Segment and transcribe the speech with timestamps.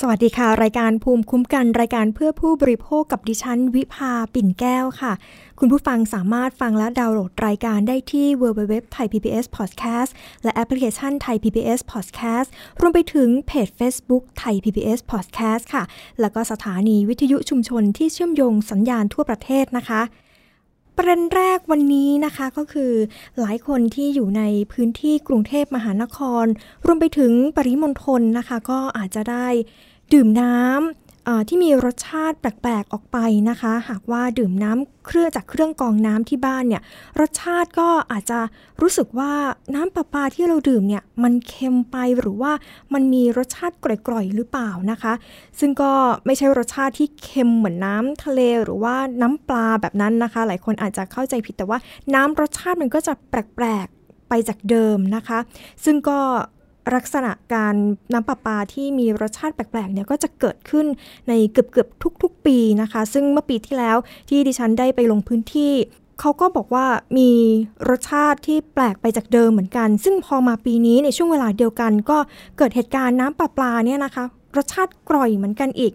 [0.00, 5.12] สวัสดีค่ะ รายการภูมิคุ้มกันรายการเพื่อผู้บริโภคกับดิฉัน วิภาปิ่นแก้วค่ะ
[5.58, 10.10] คุณผู้ฟังสามารถฟังและดาวน์โหลดรายการได้ที่ www thai pbs podcast
[10.44, 12.48] และแอปพลิเคชัน Thai PBS podcast
[12.80, 15.84] รวมไปถึงเพจ Facebook Thai PBS podcast ค่ะ
[16.20, 20.00] แล้วก็สถานีวิทยุชุมชนที่เชื่อมโยงสัญญาณทั่วประเทศนะคะ
[20.96, 22.92] ประเด็นแรกวันนี้นะคะก็คือ
[23.40, 24.42] หลายคนที่อยู่ใน
[24.72, 26.44] พื้นที่กรุงเทพมหานคร
[26.86, 29.46] รวมไปถึงปริมณฑลนะคะ ก็อาจจะได้
[30.12, 31.05] ดื่มน้ำ
[31.48, 36.82] ที่มีรสชาติแปลกๆออกไปนะคะ หากว่าดื่มน้ำเครื่องจากเครื่องกรองน้ำที่บ้านเนี่ย
[37.20, 38.38] รสชาติก็อาจจะ
[38.80, 39.32] รู้สึกว่า
[39.74, 42.52] น้ำประปาที่เราดื่มเนี่ยมันเค็มไปหรือว่า
[42.94, 45.12] มันมีรสชาติกร่อยๆหรือเปล่านะคะ
[45.60, 45.92] ซึ่งก็
[46.26, 51.78] ไม่ใช่รสชาติที่เค็มเหมือนน้ำทะเลหรือว่าน้ำปลาแบบนั้นนะคะ หลายคนอาจจะเข้าใจผิดแต่ว่า
[52.14, 55.38] น้ำรสชาติมันก็จะแปลกๆไปจากเดิมนะคะ
[55.84, 56.20] ซึ่งก็
[56.94, 57.74] ลักษณะการ
[58.12, 60.86] น้ำประปาที่มีรสชาติแปลกๆเนี่ยก็จะเกิดขึ้น
[61.28, 63.96] ในเกือบๆทุก ๆ ปีนะคะ ซึ่งเมื่อปีที่แล้ว
[64.28, 65.74] ที่ดิฉันได้ไปลงพื้นที่
[66.20, 66.86] เขาก็บอกว่า
[67.18, 67.30] มี
[67.88, 72.18] รสชาติที่แปลกไปจากเดิมเหมือนกัน ซึ่งพอมาปีนี้ในช่วงเวลาเดียวกัน ก็
[72.58, 74.24] เกิดเหตุการณ์น้ำประปาเนี่ยนะคะ
[74.56, 75.92] รสชาติกร่อยเหมือนกันอีก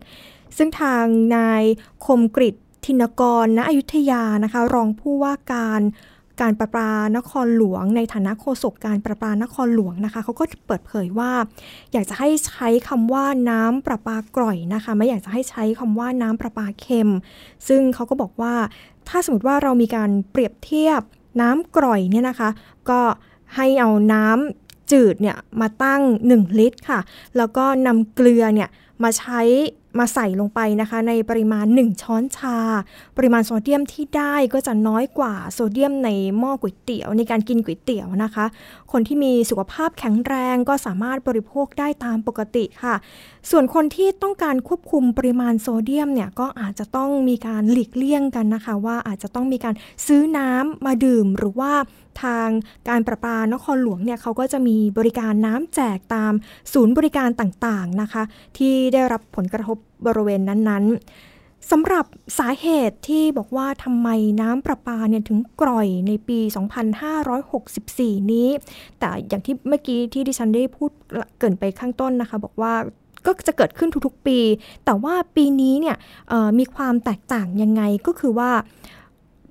[0.57, 1.03] ซึ่งทาง
[1.35, 1.63] นาย
[2.05, 2.49] คมกริ
[2.85, 5.81] ทินกรณอยุธยานะคะ รองผู้ว่าการ
[6.41, 11.31] การประปานครหลวง ในฐานะโฆษกการประปานครหลวงนะคะเขาก็เปิดเผยว่า
[11.93, 17.09] อยากจะให้ใช้คำว่าน้ำประปากร่อยนะคะ ไม่อยากจะให้ใช้คำว่าน้ำประปาเค็ม
[17.67, 18.53] ซึ่งเขาก็บอกว่า
[19.09, 21.01] ถ้าสมมติว่าเรามีการเปรียบเทียบ
[21.41, 22.49] น้ำกร่อยเนี่ยนะคะ
[22.89, 23.01] ก็
[23.55, 26.99] ให้เอาน้ำจืดเนี่ยมาตั้ง 1 ลิตรค่ะ
[27.37, 28.69] แล้วก็นำเกลือเนี่ย
[29.03, 29.41] มาใช้
[29.99, 32.57] มาใส่ลงไปนะคะ ในปริมาณ 1 ช้อนชา
[33.17, 38.45] ปริมาณโซเดียมที่ได้ก็จะน้อยกว่าโซเดียมในหม้อก๋วยเตี๋ยวในการกินก๋วยเตี๋ยวนะคะ
[38.91, 42.95] คนที่มีสุขภาพแข็งแรงก็สามารถบริโภคได้ตามปกติค่ะ
[43.49, 49.75] ส่วนคนที่ต้องการควบคุมปริมาณโซเดียมเนี่ยก็อาจจะต้องมีการหลีกเลี่ยงกันนะคะ ว่าอาจจะต้องมีการ
[50.07, 51.73] ซื้อน้ำมาดื่มหรือว่า
[52.23, 52.47] ทาง
[52.89, 56.33] การประปานครหลวงเนี่ยเขาก็จะมีบริการน้ำแจกตาม
[56.73, 58.23] ศูนย์บริการต่างๆนะคะ
[58.57, 62.05] ที่ได้รับผลกระทบบริเวณนั้นๆสำหรับ
[62.39, 64.09] สาเหตุที่บอกว่าทำไม
[64.41, 66.39] น้ำประปาเนี่ยถึงกร่อยในปี
[67.55, 68.49] 2564 นี้
[68.99, 70.91] แต่อย่างที่เมื่อกี้ที่ดิฉันได้พูด
[71.39, 72.73] เกินไปข้างต้นนะคะ บอกว่า
[73.25, 74.39] ก็จะเกิดขึ้นทุกๆปี
[74.85, 75.95] แต่ว่าปีนี้เนี่ย
[76.59, 78.51] มีความแตกต่างยังไงก็คือว่า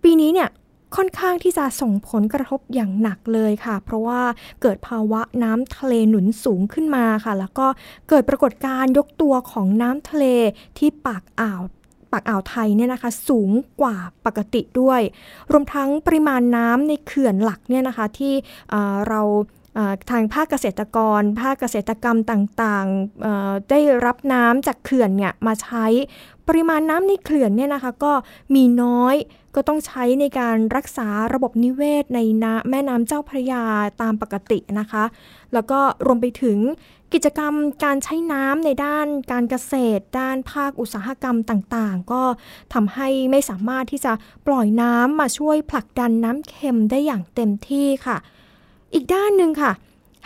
[0.03, 0.49] ปีนี้เนี่ย
[0.97, 4.21] ค่อนข้างที่จะส่งผลกระทบอย่างหนักเลยค่ะ เพราะว่า
[4.63, 7.67] เกิดภาวะน้ำทะเลหนุนสูงขึ้นมาค่ะ แล้วก็
[8.09, 10.25] เกิดปรากฏการณ์ยกตัวของน้ำทะเล
[10.79, 11.63] ที่ปากอ่าว
[12.13, 13.51] ปากอ่าวไทยเนี่ยนะคะสูง
[13.81, 13.97] กว่า
[14.27, 15.01] ปกติด้วย
[15.51, 18.35] รวมทั้งปริมาณน้ำในเขื่อนหลักเนี่ยนะคะที่
[19.09, 19.23] เรา
[20.11, 25.87] ทางภาคเกษตรกร ภาคเกษตรกรรมต่างๆ ได้รับน้ำจากเขื่อนเนี่ยมาใช้
[26.49, 28.13] ปริมาณน้ำในเขื่อนเนี่ยนะคะก็
[28.55, 29.17] มีน้อย
[29.55, 33.65] ก็ต้องใช้ในการรักษาระบบนิเวศในน้แม่น้ำเจ้าพระยา
[34.03, 35.05] ตามปกตินะคะ
[35.53, 36.59] แล้วก็รวมไปถึง
[37.13, 42.23] กิจกรรมการใช้น้ำในด้านการเกษตร ด้านภาคอุตสาหกรรมต่างๆ ก็
[42.75, 44.13] ทำให้ไม่สามารถที่จะ
[44.47, 48.17] ปล่อยน้ำมาช่วยผลักดันน้ำเค็มได้อย่างเต็มที่ค่ะ
[48.95, 49.73] อีกด้านหนึ่งค่ะ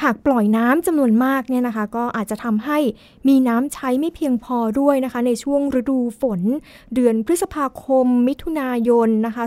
[0.03, 2.79] หากปล่อยน้ำจำนวนมากเนี่ยนะคะ ก็อาจจะทำให้
[3.29, 6.41] มีน้ำใช้ไม่เพียงพอด้วยนะคะ ในช่วงฤดูฝน
[6.95, 9.43] เดือนพฤษภาคม มิถุนายนนะคะ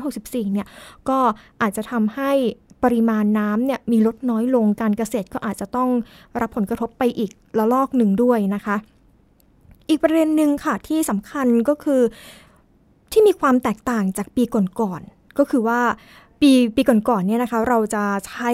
[0.00, 0.66] 2564 เนี่ย
[1.08, 1.18] ก็
[1.62, 2.32] อาจจะทำให้
[2.84, 5.90] ปริมาณน้ำเนี่ยมีลดน้อยลงการเกษตรก็อาจจะต้อง
[6.40, 8.76] รับผลกระทบไปอีกระลอกหนึ่งด้วยนะคะ
[9.88, 12.02] อีกประเด็นหนึ่งค่ะที่สำคัญก็คือ
[13.12, 14.42] ที่มีความแตกต่างจากปี
[14.80, 15.80] ก่อนๆก็คือว่า
[16.40, 18.50] ปีปีก่อนๆเนี่ยนะคะ เราจะใช้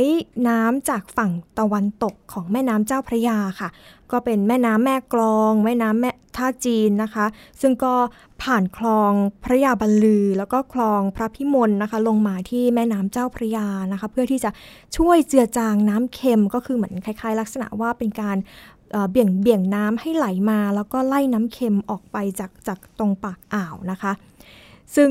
[0.49, 3.69] น้ำจากฝั่งตะวันตกของแม่น้ำเจ้าพระยาค่ะ
[4.13, 7.27] ก็เป็นแม่น้ำแม่กลอง แม่น้ำแม่ท่าจีนนะคะ
[7.61, 7.95] ซึ่งก็
[8.43, 9.13] ผ่านคลอง
[9.45, 14.51] พระยาบรรลือ แล้วก็คลองพระพิมลนะคะ ลงมาที่แม่น้ำเจ้าพระยานะคะ เพื่อที่จะ
[14.97, 18.37] ช่วยเจือจางน้ำเค็มก็คือเหมือนคล้าย ๆ ลักษณะว่าเป็นการ
[19.11, 24.13] เบี่ยงเบี่ยงน้ำให้ไหลมา แล้วก็ไล่น้ำเค็มออกไปจากจากตรงปากอ่าวนะคะ
[24.97, 25.11] ซึ่ง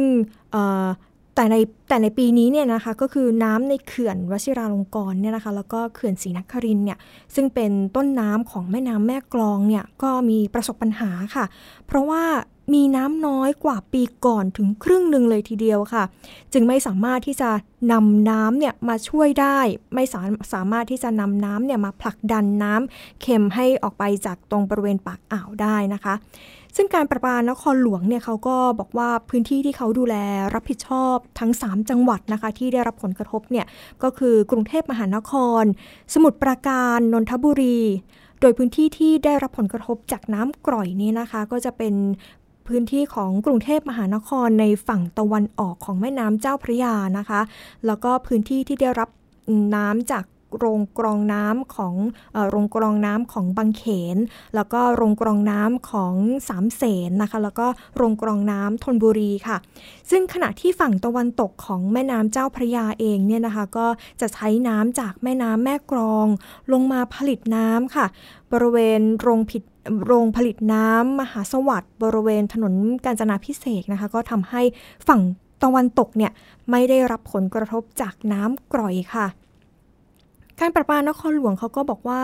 [1.35, 1.55] แต่ใน
[1.89, 6.97] แต่ในปีนี้เนี่ยนะคะก็คือน้ำในเขื่อนวชิราลงกรณ์เนี่ยนะคะแล้วก็เขื่อนศรีนครินเนี่ย
[7.35, 11.45] ซึ่งเป็นต้นน้ำของแม่น้ำแม่กลองเนี่ยก็มีประสบปัญหาค่ะ
[11.87, 12.23] เพราะว่า
[12.73, 16.03] มีน้ำน้อยกว่าปีก่อนถึงครึ่งหนึ่งเลยทีเดียวค่ะ
[16.53, 17.49] จึงไม่สามารถที่จะ
[17.91, 19.59] นำน้ำเนี่ยมาช่วยได้
[19.95, 20.21] ไม่สา
[20.53, 26.13] สามารถที่จะนำน้ำเนี่ยมาผลักดันน้ำเค็มให้ออกไปจากตรงบริเวณปากอ่าวได้นะคะ
[26.75, 30.15] ซึ่งการประปานครหลวงเนี่ยเขาก็บอกว่าพื้นที่ที่เขาดูแล
[30.53, 33.65] รับผิดชอบทั้ง 3 จังหวัดนะคะ ที่ได้รับผลกระทบเนี่ย
[34.03, 35.63] ก็คือกรุงเทพมหานคร
[36.13, 37.79] สมุทรปราการนนทบุรี
[38.41, 41.93] โดยพื้นที่ที่ได้รับผลกระทบจากน้ำกร่อยนี้นะคะ ก็จะเป็น
[42.67, 47.41] พื้นที่ของกรุงเทพมหานครในฝั่งตะวันออกของแม่น้ำเจ้าพระยานะคะ
[47.85, 49.09] แล้วก็พื้นที่ที่ได้รับ
[49.75, 50.23] น้ำจาก
[50.59, 51.95] โรงกรองน้ำของ
[52.49, 53.83] โรงกรองน้ำของบางเข
[54.15, 54.17] น
[54.55, 56.13] แล้วก็โรงกรองน้ำของ
[56.49, 57.67] สามเสนนะคะ แล้วก็
[57.97, 59.57] โรงกรองน้ำธนบุรีค่ะ
[60.09, 63.87] ซึ่งขณะที่ฝั่งตะวันตกของแม่น้ำเจ้าพระยาเองเนี่ยนะคะ ก็
[64.21, 66.27] จะใช้น้ำจากแม่น้ำแม่กรอง
[66.71, 68.05] ลงมาผลิตน้ำค่ะ
[68.51, 69.63] บริเวณโรงผิด
[70.05, 72.73] โรงผลิตน้ำมหาสวัสดิ์บริเวณถนน
[73.05, 74.61] กาญจนาพิเศษนะคะ ก็ทำให้
[75.07, 75.21] ฝั่ง
[75.63, 76.31] ตะวันตกเนี่ย
[76.71, 79.25] ไม่ได้รับผลกระทบจากน้ำกร่อยค่ะ
[80.59, 82.21] การประปานครหลวงเขาก็บอกว่า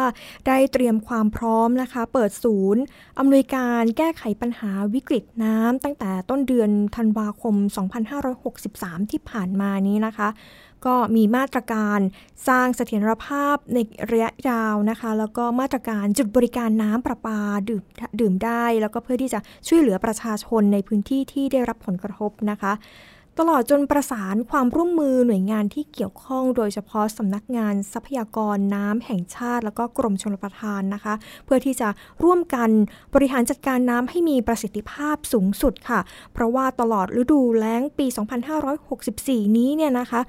[0.47, 2.81] ได้เตรียมความพร้อมนะคะ เปิดศูนย์
[3.19, 7.55] อำนวยการแก้ไขปัญหาวิกฤตน้ำตั้งแต่ต้นเดือนธันวาคม
[8.33, 10.29] 2563 ที่ผ่านมานี้นะคะ
[10.85, 11.99] ก็มีมาตรการ
[12.47, 13.77] สร้างเสถียรภาพใน
[14.11, 17.39] ระยะยาวนะคะ แล้วก็มาตรการจุดบริการน้ำประปา
[17.69, 17.83] ดื่ม
[18.19, 22.73] ดื่มได้ แล้วก็เพื่อที่จะช่วยเหลือประชาชนในพื้นที่ที่ได้รับผลกระทบนะคะ
[23.43, 31.13] ตลอดจนประสานความร่วมมือหน่วยงานที่เกี่ยวข้อง โดยเฉพาะสำนักงานทรัพยากรน้ำแห่งชาติ แล้วก็กรมชลประทานนะคะ
[31.45, 31.89] เพื่อที่จะ
[32.23, 32.69] ร่วมกัน
[33.13, 35.99] บริหารจัดการน้ำให้มีประสิทธิภาพสูงสุดค่ะ
[36.33, 38.05] เพราะว่าตลอดฤดูแล้งปี
[38.81, 40.21] 2564 นี้เนี่ยนะคะ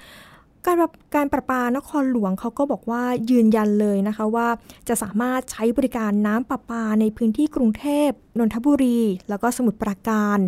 [0.66, 0.76] การ
[1.14, 4.48] การประปานครหลวงเขาก็บอกว่ายืนยันเลยนะคะว่า
[4.88, 10.38] จะสามารถใช้บริการน้ำประปาในพื้นที่กรุงเทพนนทบุรี แล้วก็สมุทรปราการ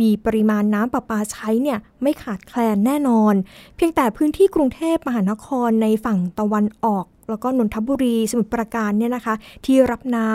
[0.00, 3.34] มีปริมาณน้ำประปาใช้เนี่ยไม่ขาดแคลนแน่นอน
[3.76, 9.34] เพียงแต่พื้นที่กรุงเทพมหานครในฝั่งตะวันออก แล้วก็นนทบุรีสมุทรปราการเนี่ยนะคะ
[9.64, 10.30] ที่รับน้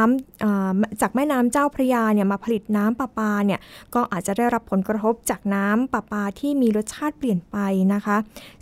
[0.48, 3.60] ำจากแม่น้ำเจ้าพระยาเนี่ยมาผลิตน้ำประปาเนี่ย
[3.96, 7.58] ก็อาจจะได้รับผลกระทบจากน้ำประปาที่มีรสชาติเปลี่ยนไป
[7.94, 8.18] นะคะ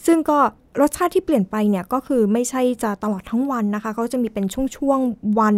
[0.06, 0.40] ซึ่งก็
[0.80, 4.45] รสชาติที่เปลี่ยนไปเนี่ยก็คือไม่ใช่จะตลอดทั้งวันนะคะเขาจะมีเป็น
[4.77, 5.57] ช่วงๆวัน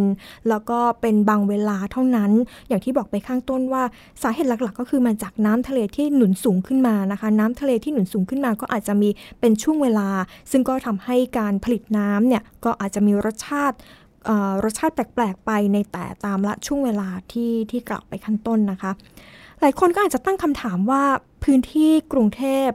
[0.50, 2.32] แล้วก็เป็นบางเวลาเท่านั้น
[2.68, 3.84] อย่างที่บอกไปข้างต้นว่า
[4.22, 9.10] สาเหตุหลักๆ ก็คือมาจากน้ำทะเลที่หนุนสูงขึ้นมานะคะ น้ำทะเลที่หนุนสูงขึ้นมาก็อาจจะมี
[9.40, 10.10] เป็นช่วงเวลา
[10.52, 13.78] ซึ่งก็ทำให้การผลิตน้ำเนี่ยก็อาจจะมีรสชาติ
[14.64, 18.92] รสชาติแปลก ๆ ไปในแต่ตามละช่วงเวลาที่ที่กล่าวไปขั้นต้นนะคะ
[19.62, 21.04] หลายคนก็อาจจะตั้งคำถามว่า
[21.44, 22.70] พื้นที่กรุงเทพ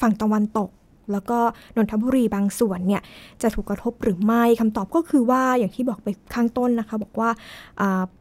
[0.00, 0.68] ฝั่งตะวันตก
[1.12, 1.38] แล้วก็
[1.76, 3.02] นนทบุรีบางส่วนเนี่ย
[3.42, 7.30] จะถูกกระทบหรือไม่คำตอบก็คือว่าอย่างที่บอกไปข้างต้นนะคะ บอกว่า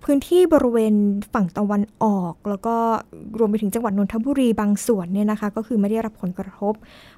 [0.03, 0.95] พื้นที่บริเวณ
[1.33, 2.75] ฝั่งตะวันออก แล้วก็
[3.39, 6.73] รวมไปถึงจังหวัดนนทบุรีบางส่วนเนี่ยนะคะก็คือไม่ได้รับผลกระทบ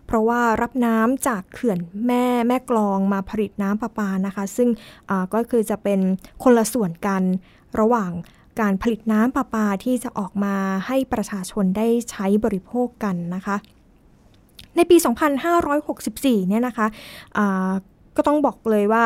[0.07, 4.69] เพราะว่ารับน้ำจากเขื่อนแม่แม่กลองมาผลิตน้ำประปานะคะ ซึ่ง
[5.33, 5.99] ก็คือจะเป็น
[6.43, 7.21] คนละส่วนกัน
[7.79, 8.11] ระหว่าง
[8.59, 10.55] การผลิตน้ำประปาที่จะออกมา
[10.87, 13.55] ให้ประชาชนได้ใช้บริโภคกันนะคะ
[14.77, 14.97] ในปี
[15.73, 17.73] 2564 เนี่ยนะคะะ
[18.15, 19.03] ก็ต้องบอกเลยว่า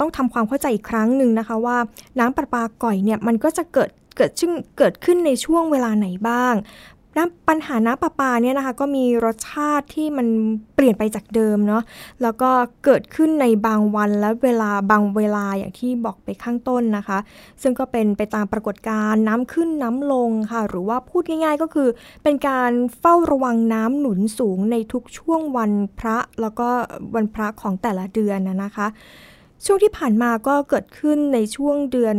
[0.00, 1.76] ต้องทำความเข้าใจอีกครั้งหนึ่งนะคะว่า
[2.18, 6.54] น้ำประปาก่อยเนี่ยมันก็จะเกิดเกิดขึ้นเกิดขึ้นในช่วงเวลาไหนบ้าง
[7.16, 10.26] น้ำปัญหาน้ำประปาเนี่ยนะคะก็มีรสชาติที่มัน
[10.74, 11.82] เปลี่ยนไปจากเดิมเนาะ
[12.22, 12.50] แล้วก็
[12.84, 17.18] เกิดขึ้นในบางวันและเวลาบางเวลาอย่างที่บอกไปข้างต้นนะคะ
[17.62, 21.88] ซึ่งก็เป็นไปตามปรากฏการณ์น้ำขึ้นน้ำลงค่ะ หรือว่าพูดง่ายๆก็คือ
[22.22, 26.68] เป็นการเฝ้าระวังน้ำหนุนสูงในทุกช่วงวันพระแล้วก็
[27.14, 28.86] วันพระของแต่ละเดือนนะคะ
[29.64, 32.16] ช่วงที่ผ่านมาก็เกิดขึ้นในช่วงเดือน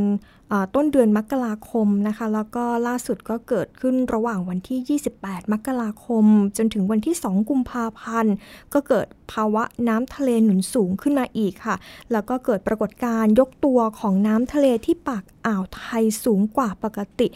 [0.75, 6.25] ต้นเดือนมกราคมนะคะ แล้วก็ล่าสุดก็เกิดขึ้นระหว่างวันที่ 28 มกราคม
[6.58, 8.36] จนถึงวันที่ 2 กุมภาพันธ์
[8.74, 11.75] ก็เกิดภาวะน้ำทะเลหนุนสูงขึ้นมาอีกค่ะ
[12.12, 17.27] แล้วก็เกิดปรากฏการณ์ยกตัวของน้ำทะเลที่ปากอ่าวไทยสูงกว่าปกติ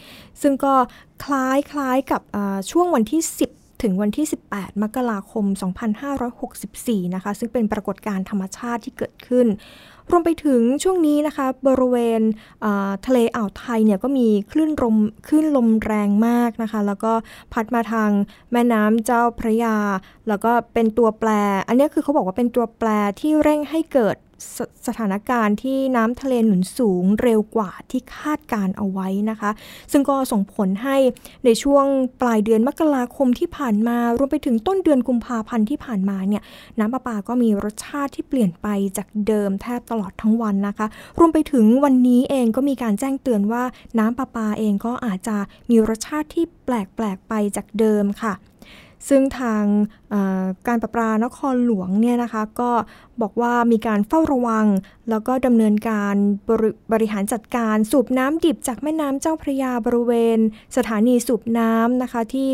[0.42, 0.74] ซึ่งก็
[1.24, 2.22] คล้ายคล้ายกับ
[2.70, 5.44] ช่วงวันที่ 10ถึงวันที่ 18 มกราคม
[6.30, 9.46] 2564 นะคะ ซึ่งเป็นปรากฏการณ์ธรรมชาติที่เกิดขึ้น
[10.10, 12.20] รวมไปถึงช่วงนี้นะคะ บริเวณ
[13.06, 14.96] ทะเลอ่าวไทยเนี่ยก็มีคลื่นลม
[15.26, 17.12] คลื่นลมแรงมากนะคะ แล้วก็
[17.52, 18.10] พัดมาทาง
[18.52, 19.76] แม่น้ำเจ้าพระยา
[20.28, 21.30] แล้วก็เป็นตัวแปร
[21.68, 22.88] อันนี้คือเขาบอกว่าเป็นตัวแปร
[23.20, 24.16] ที่เร่งให้เกิด
[24.56, 29.50] สสถานการณ์ที่น้ำทะเลหนุนสูงเร็วกว่าที่คาดการเอาไว้นะคะ
[29.92, 30.96] ซึ่งก็ส่งผลให้
[31.44, 31.86] ในช่วง
[32.20, 36.42] ปลายเดือนมกราคมที่ผ่านมารวมไปถึงต้นเดือนกุมภาพันธ์ที่ผ่านมาเนี่ย
[36.78, 38.66] น้ำประปาก็มีรสชาติที่เปลี่ยนไป
[38.96, 40.86] จากเดิมแทบตลอดทั้งวันนะคะ
[41.18, 43.62] รวมไปถึงวันนี้เองก็มีการแจ้งเตือนว่า
[43.98, 45.36] น้ำประปาเองก็อาจจะ
[45.70, 48.34] มีรสชาติที่แปลกๆไปจากเดิมค่ะ
[49.08, 49.64] ซึ่งทาง
[50.68, 52.70] การประปานครหลวงเนี่ยนะคะก็
[53.20, 54.66] บอกว่ามีการเฝ้าระวัง
[55.10, 56.14] แล้วก็ดำเนินการ
[56.48, 60.38] บรบริหารจัดการสูบน้ำดิบจากแม่น้ำเจ้าพระยาบริเวณ
[60.76, 62.48] สถานีสูบน้ำนะคะที่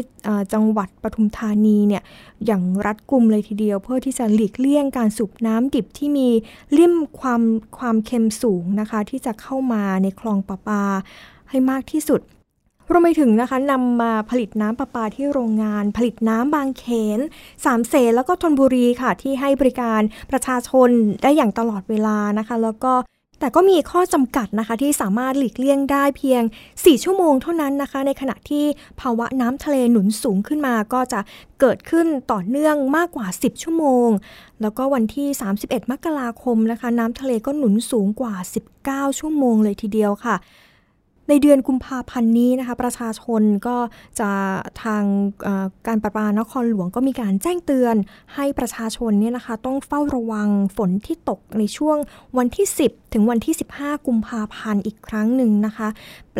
[0.52, 2.02] จังหวัดปทุมธานีเนี่ย
[2.46, 6.28] อย่างรัดกุมเลยทีเดียว เพื่อที่จะหลีกเลี่ยงการสูบน้ำดิบที่มี
[6.78, 7.42] ลิ่มความ
[7.78, 10.84] ความเค็มสูงนะคะที่จะเข้ามาในคลองประปา
[11.50, 12.20] ให้มากที่สุด
[12.92, 16.84] รวมไปถึงนะคะนำมาผลิตน้ำประปาที่โรงงาน ผลิตน้ำบางเข
[17.18, 17.20] น
[17.64, 20.90] สามเสนแล้วก็ธนบุรีค่ะ ที่ให้บริการประชาชน
[21.22, 22.92] ได้อย่างตลอดเวลานะคะ แล้วก็
[23.40, 28.64] แต่ก็มีข้อจำกัดนะคะที่สามารถหลีกเลี่ยงได้เพียง 4 ชั่วโมงเท่านั้นนะคะ ในขณะที่
[29.00, 31.20] ภาวะน้ำทะเลหนุนสูงขึ้นมาก็จะ
[31.60, 34.08] เกิดขึ้นต่อเนื่องมากกว่า 10 ชั่วโมง
[34.62, 35.28] แล้วก็วันที่
[35.60, 38.34] 31 มกราคมนะคะ น้ำทะเลก็หนุนสูงกว่า
[38.76, 40.36] 19 ชั่วโมงเลยทีเดียวค่ะ
[41.28, 43.76] ในเดือนกุมภาพันธ์นี้นะคะ ประชาชนก็
[44.20, 44.30] จะ
[44.82, 45.02] ทาง
[45.86, 47.96] การประปานครหลวงก็มีการแจ้งเตือน
[48.34, 51.96] ให้ประชาชนเนี่ยนะคะ ต้องเฝ้าระวังฝนที่ตกในช่วง
[52.38, 55.88] วันที่ 10 ถึงวันที่ 15 กุมภาพันธ์อีกครั้งหนึ่งนะคะ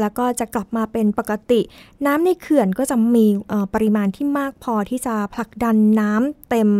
[0.01, 1.61] แล้วก็จะกลับมาเป็นปกติ
[2.07, 3.27] น้ำในเขื่อนก็จะมี
[3.75, 6.71] ปริมาณที่มากพอที่จะผลักดันน้ำ เต็ม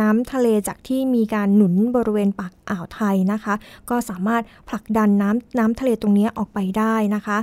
[0.00, 3.54] น้ำทะเลจากที่มีการหนุนบริเวณปากอ่าวไทยนะคะ
[3.90, 7.38] ก็สามารถผลักดันน้ำน้ำทะเลตรงนี้ออกไปได้นะคะ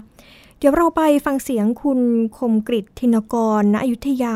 [0.60, 2.00] เดี๋ยวเราไปฟังเสียงคุณ
[2.38, 4.25] คมกริทินกรณอยุธย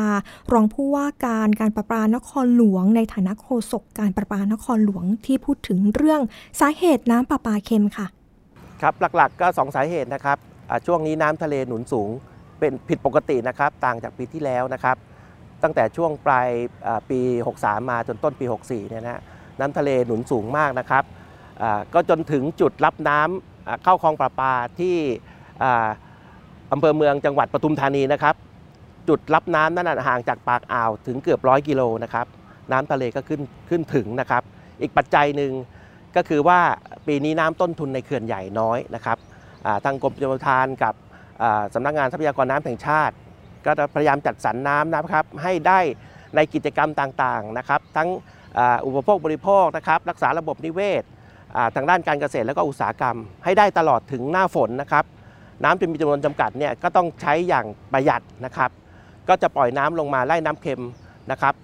[0.52, 6.20] รองผู้ว่าการการประปานครหลวง ในฐานะโฆษกการประปานครหลวงที่พูดถึงเรื่อง
[6.60, 8.06] สาเหตุน้ำประปาเค็มค่ะ
[8.82, 10.38] ครับหลักๆก็สองสาเหตุนะครับ
[10.86, 12.08] ช่วงนี้น้ำทะเลหนุนสูง
[12.60, 14.96] เป็นผิดปกตินะครับ ต่างจากปีที่แล้วนะครับ
[15.62, 16.48] ตั้งแต่ช่วงปลาย
[17.10, 17.20] ปี
[17.56, 19.22] 63 มาจนต้นปี 64 เนี่ยนะ
[19.60, 21.04] น้ำทะเลหนุนสูงมากนะครับ
[21.94, 24.96] ก็จนถึงจุดรับน้ำเข้าคลองประปาที่
[26.72, 28.34] อำเภอเมืองจังหวัดปทุมธานีนะครับ
[29.08, 32.26] จุดรับน้ำนั้นห่างจากปากอ่าวถึงเกือบร้อยกิโลนะครับ
[32.72, 34.42] น้ำทะเลก็ขึ้นขึ้นถึงนะครับ
[34.82, 35.52] อีกปัจจัยหนึ่ง
[36.16, 36.60] ก็คือว่า
[37.06, 39.18] ปีนี้น้ำต้นทุนในเขื่อนใหญ่น้อยนะครับ
[39.84, 40.94] ทางกรมชลประทานกับ
[41.74, 43.14] สำนักงานทรัพยากรน้ำแห่งชาติ
[43.66, 45.80] ก็พยายามจัดสรรน้ำนะครับให้ได้
[46.36, 48.08] ในกิจกรรมต่างๆนะครับ ทั้ง
[48.86, 51.02] อุปโภคบริโภคนะครับรักษาระบบนิเวศ
[51.74, 55.04] ทางด้านการเกษตรและก็อุตสาหกรรม ให้ได้ตลอดถึงหน้าฝนนะครับ
[55.64, 58.70] น้ำจะมีจำนวนจำกัดเนี่ยก็ต้องใช้อย่างประหยัดนะครับ
[59.28, 60.84] ก็จะปล่อยน้ำลงมาไล่น้ำเค็ม
[61.30, 61.54] นะครับ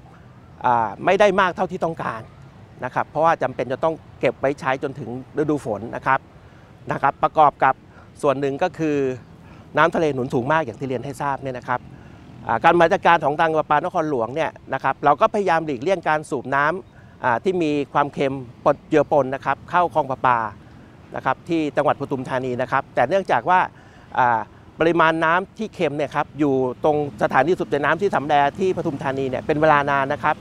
[1.05, 2.23] ไม่ได้มากเท่าที่ต้องการ
[2.85, 6.21] นะครับ เพราะว่าจำเป็นจะต้องเก็บไว้ใช้จนถึงฤดูฝนนะครับ
[6.93, 7.75] นะครับ ประกอบกับ
[8.23, 8.97] ส่วนหนึ่งก็คือ
[9.77, 11.81] น้ำทะเลหนุนสูงมากอย่างที่เรียนให้ทราบเนี่ยนะครับ
[12.65, 20.39] การมาจากการของทางประปานครหลวงเนี่ยนะครับเราก็พยายามหลีกเลี่ยงการสูบน้ำที่มีความเค็มปนเจือปนนะครับเข้าคลองประปา
[21.17, 23.61] นะครับที่จังหวัดปทุมธานีนะครับ แต่เนื่องจากว่า
[24.81, 30.37] ปริมาณน้ำที่เค็มเนี่ยครับอยู่ตรงสถานีสูบน้ำที่สำแดที่ปทุมธานีเนี่ยเป็นเวลานานนะครับ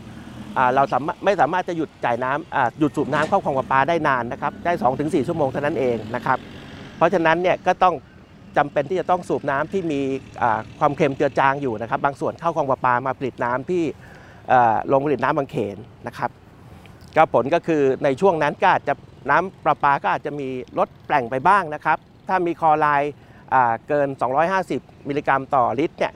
[0.76, 0.84] เรา
[1.26, 6.38] ไม่สามารถจะหยุดจ่ายน้ำหยุดสูบน้ำเข้าคลองประปาได้นานนะครับได้ 2-4 ชั่วโมงเท่านั้นเองนะครับ
[6.98, 7.96] เพราะฉะนั้นเนี่ยก็ต้อง
[8.58, 10.02] จำเป็นที่จะต้องสูบน้ำที่มี
[10.80, 13.84] ความเค็มเจือจางอยู่นะครับ บางส่วนเข้าคลองประปามาผลิตน้ำที่
[14.88, 15.78] โรงผลิตน้ำบางเขน
[16.08, 16.30] นะครับ
[17.16, 18.94] ก็ผลก็คือในช่วงนั้นก็อาจจะ
[19.30, 23.12] น้ำประปาก็อาจจะมีลดแปลงไปบ้างนะครับ ถ้ามีคอไลน์
[23.88, 24.08] เกิน
[24.60, 26.14] 250 มิลลิกรัมต่อลิตรเนี่ย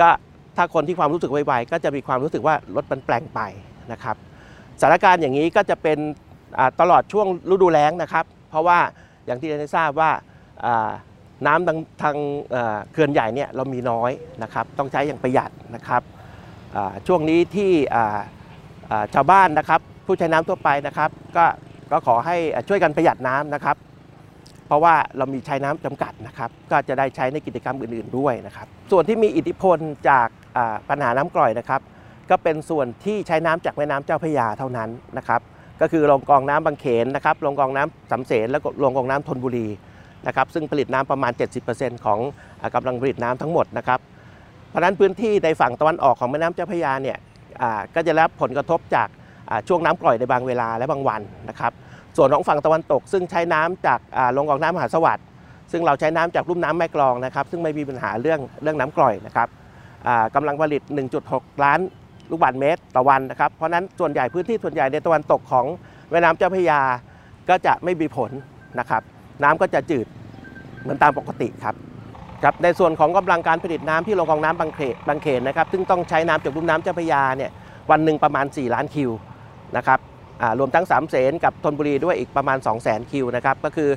[0.00, 0.08] ก็
[0.56, 3.40] ถ้าคนที่ความรู้สึกไวๆก็จะมีความรู้สึกว่ารถมันแปลงไป
[3.92, 4.16] นะครับ
[4.80, 5.98] สถานการณ์อย่างนี้ก็จะเป็น
[6.80, 8.78] ตลอดช่วงฤดูแล้งนะครับ เพราะว่า
[9.26, 10.10] อย่างที่ได้ทราบว่า
[11.46, 12.16] น้ำทางทาง
[12.92, 14.10] เขื่อนใหญ่เนี่ยเรามีน้อย
[14.42, 16.02] นะครับต้องใช้อย่างประหยัดนะครับ
[17.06, 17.72] ช่วงนี้ที่
[19.14, 21.46] ชาวบ้านนะครับ ผู้ใช้น้ำทั่วไปนะครับ ก็
[21.90, 22.36] ก็ขอให้
[22.68, 23.76] ช่วยกันประหยัดน้ำนะครับ
[24.66, 29.78] เพราะว่าเรามีใช้น้ำจำกัดนะครับ ก็จะได้ใช้ในกิจกรรมอื่น ๆด้วยนะครับ ส่วนที่มีอิทธิพล
[30.08, 30.28] จาก
[30.88, 31.80] ปัญหาน้ำกร่อยนะครับ
[32.30, 35.40] ก็เป็นส่วนที่ใช้น้ำจากแม่น้ำเจ้าพระยาเท่านั้นนะครับ
[35.80, 39.68] ก็คือโรงกองน้ำบางเขนนะครับโรงกองน้ำสำเสนแล้วก็โรงกองน้ำธนบุรี
[40.26, 41.32] นะครับซึ่งผลิตน้ำประมาณ
[41.68, 42.18] 70%ของ
[42.74, 44.00] กำลังผลิตน้ำทั้งหมดนะครับ
[44.68, 47.18] เพราะนั้นพื้นที่ในฝั่งตะวันออกของแม่น้ำเจ้าพระยาเนี่ย
[47.94, 49.08] ก็จะรับผลกระทบจาก
[49.68, 51.72] ช่วงน้ำกร่อยในบางเวลาและบางวันนะครับ
[52.16, 54.00] ส่วนของฝั่งตะวันตก ซึ่งใช้น้ำจาก
[54.32, 55.26] โรงกองน้ำมหาสวัสดิ์
[55.72, 59.48] ซึ่งเราใช้น้ำจากรุ่มน้ำแม่กลองนะครับ ซึ่งไม่มีปัญหาเรื่องเรื่องน้ำกร่อยนะครับ
[60.34, 60.82] กำลังผลิต
[61.22, 61.80] 1.6 ล้าน
[62.30, 65.66] ลูกบาศก์เมตรต่อวันนะครับ เพราะนั้นส่วนใหญ่พื้นที่ส่วนใหญ่ในตะวันตกของ
[66.10, 66.80] แม่น้ำเจ้าพระยา
[67.48, 68.30] ก็จะไม่มีผล
[68.78, 69.02] นะครับ
[69.42, 70.06] น้ำก็จะจืด
[70.82, 71.74] เหมือนตามปกติครับ
[72.42, 77.50] ครับในส่วนของกำลังการผลิตน้ำที่โรงกองน้ำบางเขนบางเขนนะครับซึ่งต้องใช้น้ำจากลุ่มน้ำเจ้าพระยาเนี่ย
[77.90, 79.10] วันหนึ่งประมาณ 4 ล้านคิว
[79.76, 80.00] นะครับ
[80.58, 83.90] รวมทั้ง3ามเสนกับธนบุรีด้วยอีกประมาณ 2 0 0 0 0 0คิวนะครับก็คือ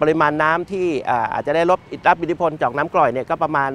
[0.00, 0.86] ปริมาณน้ำที่
[1.34, 1.80] อาจจะได้รับ
[2.22, 3.70] อิทธิพลจากน้ำกร่อยเนี่ยก็ประมาณ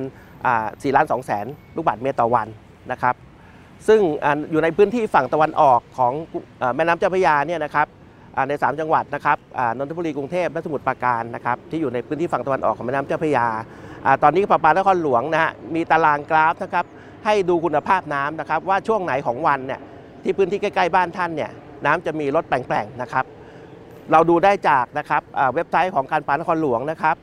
[0.46, 1.46] 4ล้าน2แสน
[1.76, 2.48] ลูกบาศก์เมตรต่อวัน
[2.92, 3.16] นะครับ
[3.88, 4.00] ซึ่ง
[4.52, 6.14] อยู่ในพื้นที่ฝั่งตะวันออกของ
[6.76, 7.88] แม่น้ำเจ้าพระยาเนี่ยนะครับ
[8.50, 9.38] ใน 3 จังหวัดนะครับ
[9.78, 13.48] นนทบุรีกรุงเทพและสมุทรปราการนะครับที่อยู่ในพื้นที่ฝั่งตะวันออกของแม่น้ำเจ้าพระยา
[14.24, 16.86] ตอนนี้ประปานครหลวงนะฮะมีตารางกราฟนะครับ
[17.26, 19.80] ให้ดูคุณภาพน้ำนะครับว่าช่วงไหนของวันเนี่ย
[20.24, 21.52] ที่พื้นที่ใกล้ๆบ้านท่านเนี่ย
[21.86, 23.26] น้ำจะมีลดแปลงๆนะครับ
[24.12, 25.22] เราดูได้จากนะครับ
[25.54, 27.16] เว็บไซต์ของการปานครหลวงนะครับ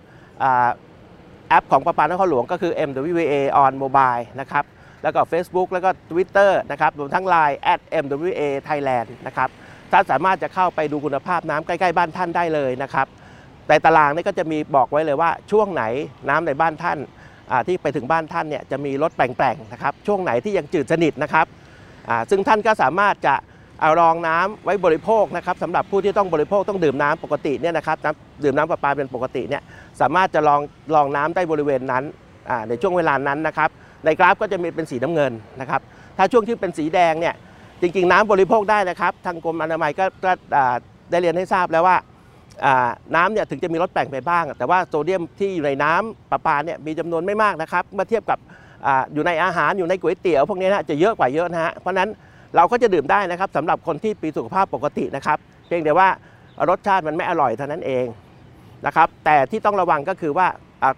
[1.49, 4.65] แอปของประปานครหลวงก็คือ MWA on mobile นะครับ
[5.03, 9.49] แล้วก็ Facebook แล้วก็ Twitter นะครับรวมทั้ง Line at MWA Thailand นะครับ
[9.95, 13.07] ท่านสามารถจะเข้าไปดูคุณภาพน้ำใกล้ๆบ้านท่านได้เลยนะครับ
[13.67, 15.85] แต่ตารางนี่ก็จะมีบอกไว้เลยว่าช่วงไหน
[16.29, 16.99] น้ำในบ้านท่าน
[17.67, 21.47] ที่ไปถึงบ้านท่านเนี่ยจะมีรถแปลงๆนะครับช่วงไหนที่ยังจืดสนิทนะครับ
[22.31, 23.35] ซึ่งท่านก็สามารถจะ
[23.81, 29.63] เอารองน้ำไว้บริโภคนะครับสำหรับผู้ที่ต้องบริโภคต้องดื่มน้ำปกติเนี่ยนะครับน้ำดื่มน้ำประปาเป็นปกติเนี่ย
[30.01, 30.61] สามารถจะลอง
[30.95, 32.05] ลองน้ำได้บริเวณนั้น
[32.69, 33.71] ในช่วงเวลานั้นนะครับ
[34.05, 35.81] ในกราฟก็จะมีเป็นสีน้ำเงินนะครับ
[36.17, 37.35] ถ้าช่วงที่เป็นสีแดงเนี่ย
[37.81, 40.05] จริง ๆ น้ำบริโภคได้นะครับ ทางกรมอนามัยก็
[41.11, 41.97] ได้เรียนให้ทราบแล้วว่า
[43.17, 48.39] น้ำเนี่ยถึงจะมีรสแปลงไปบ้าง แต่ว่าโซเดียมที่อยู่ในน้ำประปาเนี่ยมีจำนวนไม่มากนะครับ เมื่อเทียบกับ
[48.87, 52.09] ออยู่ในอาหารอยู่ในก๋วยเตี๋ยวพวกนี้นะจะเยอะกว่าเยอะนะฮะเพราะนั้น
[52.57, 56.09] เราก็จะดื่มได้นะครับสำหรับคนที่มีสุขภาพปกตินะครับ เพียงแต่ว่า
[56.69, 58.07] รสชาติมันไม่อร่อยเท่านั้นเอง
[58.87, 60.47] นะครับ แต่ที่ต้องระวังก็คือว่า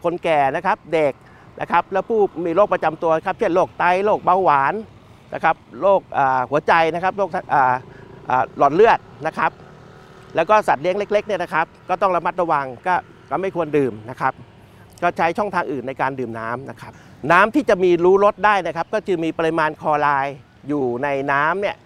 [0.05, 1.13] คนแก่นะครับเด็ก
[1.61, 4.75] นะครับ แล้วผู้มีโรคประจำตัวครับเช่นโรคไตโรคเบาหวาน
[5.35, 6.01] นะครับโรค
[6.51, 7.31] หัวใจนะครับโรค
[8.59, 9.51] หลอดเลือดนะครับ
[10.37, 12.95] แล้วก็สัตว์เลี้ยงเล็กๆเนี่ยนะครับ ก็ต้องระมัดระวังก็
[13.31, 14.33] ก็ไม่ควรดื่มนะครับ
[15.03, 16.93] ก็ใช้ช่องทางอื่นในการดื่มน้ำนะครับ
[17.33, 20.37] น้ำที่จะมีรู้รสได้นะครับ ก็จะมีปริมาณคลอไรด์
[20.69, 21.77] อยู่ในน้ำเนี่ย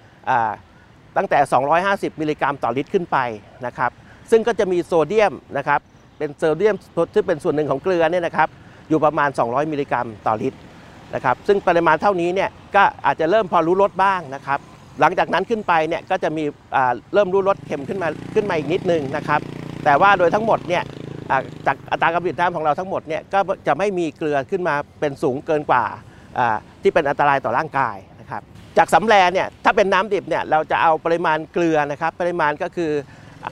[1.16, 1.38] ตั้งแต่
[1.80, 3.18] 250 มิลลิกรัมต่อลิตรขึ้นไป
[3.66, 3.90] นะครับ
[4.30, 5.80] ซึ่งก็จะมีโซเดียมนะครับ
[6.18, 6.74] เป็นโซเดียม
[7.14, 8.48] ที่เป็นส่วนหนึ่งของเกลือเนี่ยนะครับ
[8.88, 10.58] อยู่ประมาณ 200 มิลลิกรัมต่อลิตร
[11.14, 14.58] นะครับซึ่งปริมาณเท่านี้เนี่ยก็อาจจะเริ่มพอรู้รสบ้างนะครับ
[15.00, 16.44] หลังจากนั้นขึ้นไปเนี่ยก็จะมี
[17.14, 19.40] เริ่มรู้รสเค็มขึ้นมาขึ้นมาอีกนิดนึงนะครับ
[19.84, 20.82] แต่ว่าโดยทั้งหมดเนี่ย
[21.66, 25.84] จากอัตราการผลิตน้ำของเราทั้งหมดเนี่ยก็จะไม่มีเกลือขึ้นมาเป็นสูงเกินกว่า
[26.82, 28.42] ที่เป็นอันตรายต่อร่างกายนะครับ
[28.78, 32.90] จากสำแลเนี่ยถ้าเป็นน้ำดิบเนี่ยเราจะเอาปริมาณเกลือนะครับปริมาณก็คือ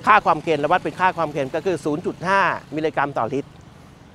[0.06, 1.76] ค่าความเค็มเราวัดเป็นค่าความเค็มก็คือ
[2.26, 3.50] 0.5 มิลลิกรัมต่อลิตร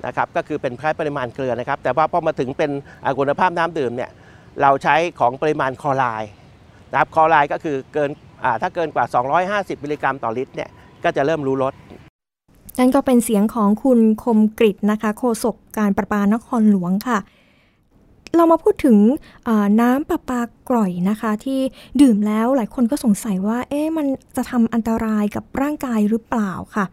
[0.06, 2.72] นะครับก็คือเป็นค่าปริมาณเกลือนะครับ แต่ว่าพอมาถึงเป็น
[3.20, 4.12] คุณภาพน้ำดื่มเนี่ย
[4.62, 6.32] เราใช้ของปริมาณคลอไรด์
[6.92, 8.10] นะครับคลอไรด์ก็คือเกิน
[8.62, 9.06] ถ้าเกินกว่า
[9.46, 10.70] 250 มิลลิกรัมต่อลิตรเนี่ย
[11.04, 11.74] ก็จะเริ่มรู้รส
[12.80, 17.20] นั่นก็เป็นเสียงของคุณคมกริตนะคะ โฆษกการประปานครหลวงค่ะ
[18.38, 18.98] เรามาพูดถึง
[19.82, 21.60] น้ำประปากร่อยนะคะ ที่
[22.02, 26.86] ดื่มแล้วหลายคนก็สงสัยว่า เอ๊ะมันจะทำอันตรายกับร่างกายหรือเปล่าค่ะ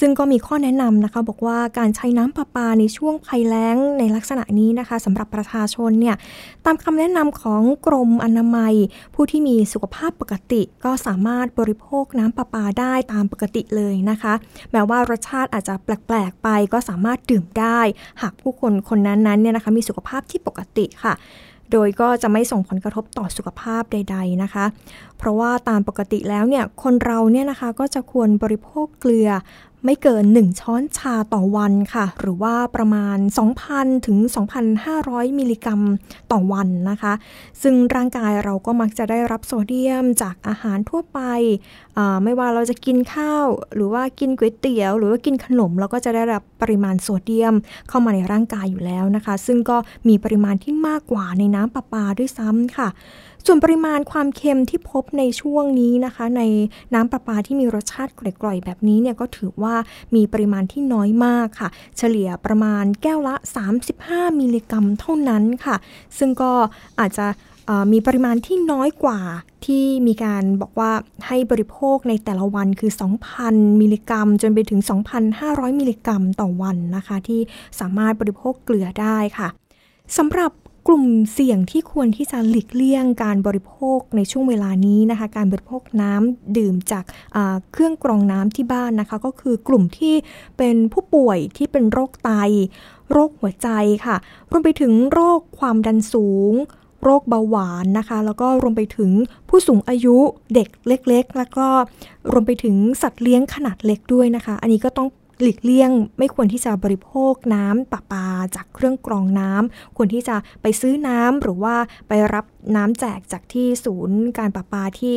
[0.00, 6.16] ซึ่งก็มีข้อแนะนำนะคะ บอกว่าการใช้น้ำประปาในช่วงภัยแล้งในลักษณะนี้นะคะสำหรับประชาชนเนี่ย
[6.64, 8.74] ตามคำแนะนำของกรมอนามัย
[9.14, 14.34] ผู้ที่มีสุขภาพปกติ ก็สามารถบริโภคน้ำประปาได้ตามปกติเลยนะคะ
[14.72, 17.80] แม้ว่ารสชาติอาจจะแปลกๆไปก็สามารถดื่มได้
[18.22, 21.14] หากผู้คนคนนั้นๆเนี่ยนะคะมีสุขภาพที่ปกติค่ะ
[21.72, 24.64] โดยก็จะไม่ส่งผลกระทบต่อสุขภาพใด ๆนะคะ
[25.18, 29.30] เพราะว่าตามปกติแล้วเนี่ยคนเราเนี่ยนะคะก็จะควรบริโภคเกลือ
[29.84, 33.18] ไม่เกิน 1 ช้อนชาต่อวันค่ะ หรือว่าประมาณ
[33.62, 34.18] 2,000 ถึง
[34.78, 35.80] 2,500 มิลลิกรัม
[36.32, 37.12] ต่อวันนะคะ
[37.62, 41.20] ซึ่งร่างกายเราก็มักจะได้รับโซเดียมจากอาหารทั่วไป
[42.24, 47.54] ไม่ว่าเราจะกินข้าว หรือว่ากินก๋วยเตี๋ยว หรือว่ากินขนม เราก็จะได้รับปริมาณโซเดียม
[47.88, 49.76] เข้ามาในร่างกายอยู่แล้วนะคะ ซึ่งก็
[50.08, 52.88] มีปริมาณที่มากกว่าในน้ำประปาด้วยซ้ำค่ะ
[53.46, 56.42] ส่วนปริมาณความเค็มที่พบในช่วงนี้นะคะ ใน
[56.94, 59.74] น้ำประปาที่มีรสชาติกร่อยๆ แบบนี้เนี่ยก็ถือว่า
[60.14, 63.34] มีปริมาณที่น้อยมากค่ะ เฉลี่ยประมาณแก้วละ
[63.88, 65.76] 35 มิลลิกรัมเท่านั้นค่ะ
[66.18, 66.52] ซึ่งก็
[67.00, 67.26] อาจจะ
[67.92, 69.20] มีปริมาณที่น้อยกว่า
[69.64, 70.90] ที่มีการบอกว่า
[71.26, 72.92] ให้บริโภคในแต่ละวันคือ
[73.36, 74.80] 2,000 มิลลิกรัม จนไปถึง
[75.30, 77.40] 2,500 มิลลิกรัมต่อวันนะคะ ที่
[77.80, 79.48] สามารถบริโภคเกลือได้ค่ะ
[80.16, 80.52] สำหรับ
[80.86, 87.04] กลุ่มเสี่ยงที่ควรที่จะหลีกเลี่ยงการบริโภคในช่วงเวลานี้นะคะการบริโภคน้ำดื่มจาก
[87.72, 90.14] เครื่องกรองน้ำที่บ้านนะคะ ก็คือกลุ่มที่
[90.58, 92.30] เป็นผู้ป่วยที่เป็นโรคไต
[93.12, 93.68] โรคหัวใจ
[94.06, 94.16] ค่ะ
[94.50, 96.52] รวมไปถึงโรคความดันสูง
[97.04, 99.10] โรคเบาหวานนะคะ แล้วก็รวมไปถึง
[99.48, 100.16] ผู้สูงอายุ
[100.54, 101.66] เด็กเล็ก ๆ แล้วก็
[102.32, 105.08] รวมไปถึงสัตว์เลี้ยงขนาดเล็กด้วยนะคะ อันนี้ก็ต้อง
[105.42, 108.26] หลีกเลี่ยงไม่ควรที่จะบริโภคน้ำประปา
[108.56, 111.74] จากเครื่องกรองน้ำควรที่จะไปซื้อน้ำหรือว่า
[112.08, 112.44] ไปรับ
[112.76, 115.14] น้ำแจกจากที่ศูนย์การประปาที่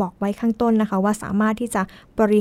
[0.00, 1.82] บอกไว้ข้างต้นนะคะ ว่าสามารถที่จะ
[2.18, 2.40] บริ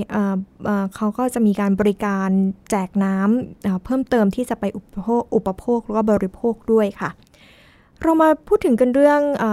[0.96, 2.30] เขาก็จะมีการบริการ
[2.70, 7.10] แจกน้ำเพิ่มเติมที่จะไปอุปโภคอุปโภคแล้วก็บริโภคด้วยค่ะ
[8.02, 9.46] เรามาพูดถึงกันเรื่องอ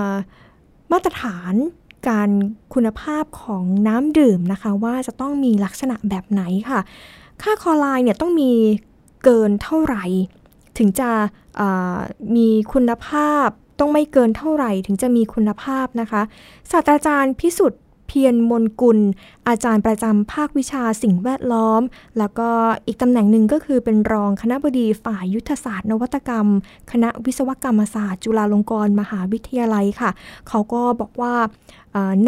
[0.92, 1.55] มาตรฐาน
[2.09, 2.31] การ
[2.75, 6.81] คุณภาพของน้ำดื่มนะคะ ว่าจะต้องมีลักษณะแบบไหนค่ะ
[7.42, 8.53] ค่าคอไลน์เนี่ยต้องมี
[9.25, 10.05] เกินเท่าไหร่
[10.79, 11.11] ถึงจะ
[12.37, 13.47] มีคุณภาพ
[13.81, 16.23] ต้องไม่เกินเท่าไหร่ถึงจะมีคุณภาพนะคะ
[16.70, 18.99] ศาสตราจารย์พิสุทธิ์เพียรมนกุล
[19.49, 21.83] อาจารย์ประจำภาควิชาสิ่งแวดล้อม
[22.18, 22.51] แล้วก็
[22.87, 26.47] อีกตำแหน่งหนึ่งก็คือเป็นรองคณะบดีฝ่ายยุทธศาสตร์นวัตกรรม
[26.92, 30.11] คณะวิศวกรรมศาสตร์ จุฬาลงกรณ์มหาวิทยาลัยค่ะ
[30.49, 31.35] เขาก็บอกว่า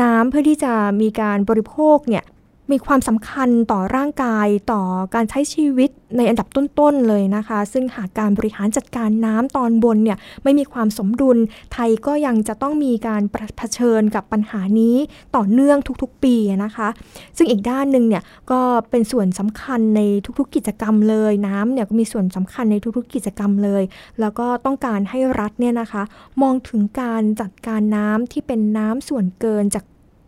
[0.03, 2.25] น้ำเพื่อที่จะมีการบริโภคเนี่ย
[2.71, 4.83] มีความสำคัญต่อร่างกายต่อ
[5.15, 11.39] การใช้ชีวิตในอันดับต้น ๆ เลยนะคะ ซึ่งหากการบริหารจัดการน้ำตอนบนเนี่ยไม่มีความสมดุล
[11.73, 13.23] ไทยก็ยังจะต้องมีการ
[13.57, 14.97] เผชิญกับปัญหานี้
[15.37, 16.89] ต่อเนื่องทุกๆ ปีนะคะ
[17.37, 20.01] ซึ่งอีกด้านหนึ่งเนี่ยก็เป็นส่วนสำคัญใน
[20.39, 23.83] ทุกๆ กิจกรรมเลยน้ำเนี่ยก็มีส่วนสำคัญในทุกๆ กิจกรรมเลย
[24.21, 26.03] แล้วก็ต้องการให้รัฐเนี่ยนะคะ
[26.43, 29.85] มองถึงการจัดการน้ำที่เป็นน้ำส่วนเกินจาก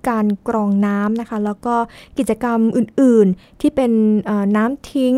[0.08, 1.74] การกรองน้ำนะคะ แล้วก็
[2.18, 3.92] กิจกรรมอื่นๆที่เป็น
[4.56, 5.16] น้ำทิ้ง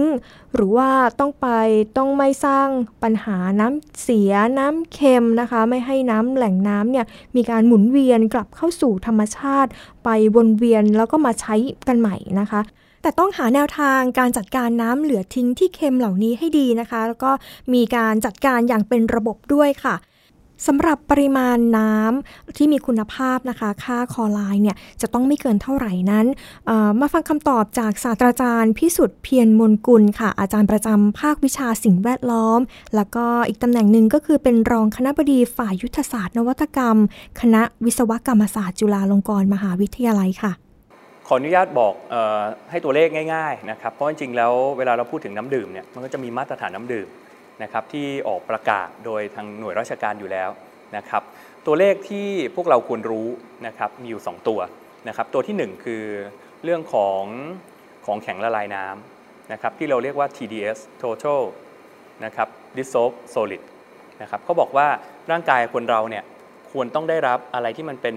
[0.55, 0.91] หรือว่า
[1.21, 1.49] ต้องไป
[1.97, 2.69] ต้องไม่สร้าง
[3.03, 9.71] ปัญหาน้ำเสียน้ำเค็มนะคะ ไม่ให้น้ำแหล่งน้ำเนี่ยมีการหมุนเวียนกลับเข้าสู่ธรรมชาติ
[10.05, 11.55] ไปวนเวียนแล้วก็มาใช้
[11.89, 12.63] กันใหม่นะคะ
[13.03, 17.31] แต่ต้องหาแนวทางการจัดการน้ำเหลือทิ้งที่เค็มเหล่านี้ให้ดีนะคะ แล้วก็
[17.75, 19.95] มีการจัดการอย่างเป็นระบบด้วยค่ะ
[20.67, 26.27] สำหรับปริมาณน้ำที่มีคุณภาพนะคะ ค่าคอไลน์เนี่ยจะต้องไม่เกินเท่าไหร่นั้น
[27.01, 32.61] มาฟังคำตอบจากศาสตราจารย์พิสุทธิ์เพียรมนกุลค่ะ อาจารย์ประจำภาควิชาสิ่งแวดล้อม
[32.95, 36.97] แล้วก็อีกตำแหน่งหนึ่งก็คือเป็นรองคณะบดีฝ่ายยุทธศาสตร์ นวัตกรรม
[37.41, 40.53] คณะวิศวกรรมศาสตร์ จุฬาลงกรณ์มหาวิทยาลัยค่ะ
[41.27, 47.09] ขออนุญาตบอกออให้ตัวเลขง่ายๆนะครับเพราะจริงๆแล้วเวลาเราพูดถึงน้ำดื่มเนี่ยมันก็จะมีมาตรฐานน้ำดื่ม
[47.63, 50.51] นะครับที่ออกประกาศโดยทางหน่วยราชการอยู่แล้ว
[50.97, 51.23] นะครับ
[51.67, 53.29] ตัวเลขที่พวกเราควรรู้
[53.67, 54.61] นะครับมีอยู่ 2 ตัว
[55.09, 56.05] นะครับตัวที่ 1 คือ
[56.65, 57.25] เรื่องของ
[58.07, 61.43] ของแข็งละลายน้ำนะครับที่เราเรียกว่า TDS total
[62.25, 63.63] นะครับ dissolved solid
[64.23, 64.89] นะครับเขาบอกว่า
[65.31, 66.25] ร่างกายคนเราเนี่ย
[66.73, 68.17] ควรต้องได้รับอะไรที่มันเป็น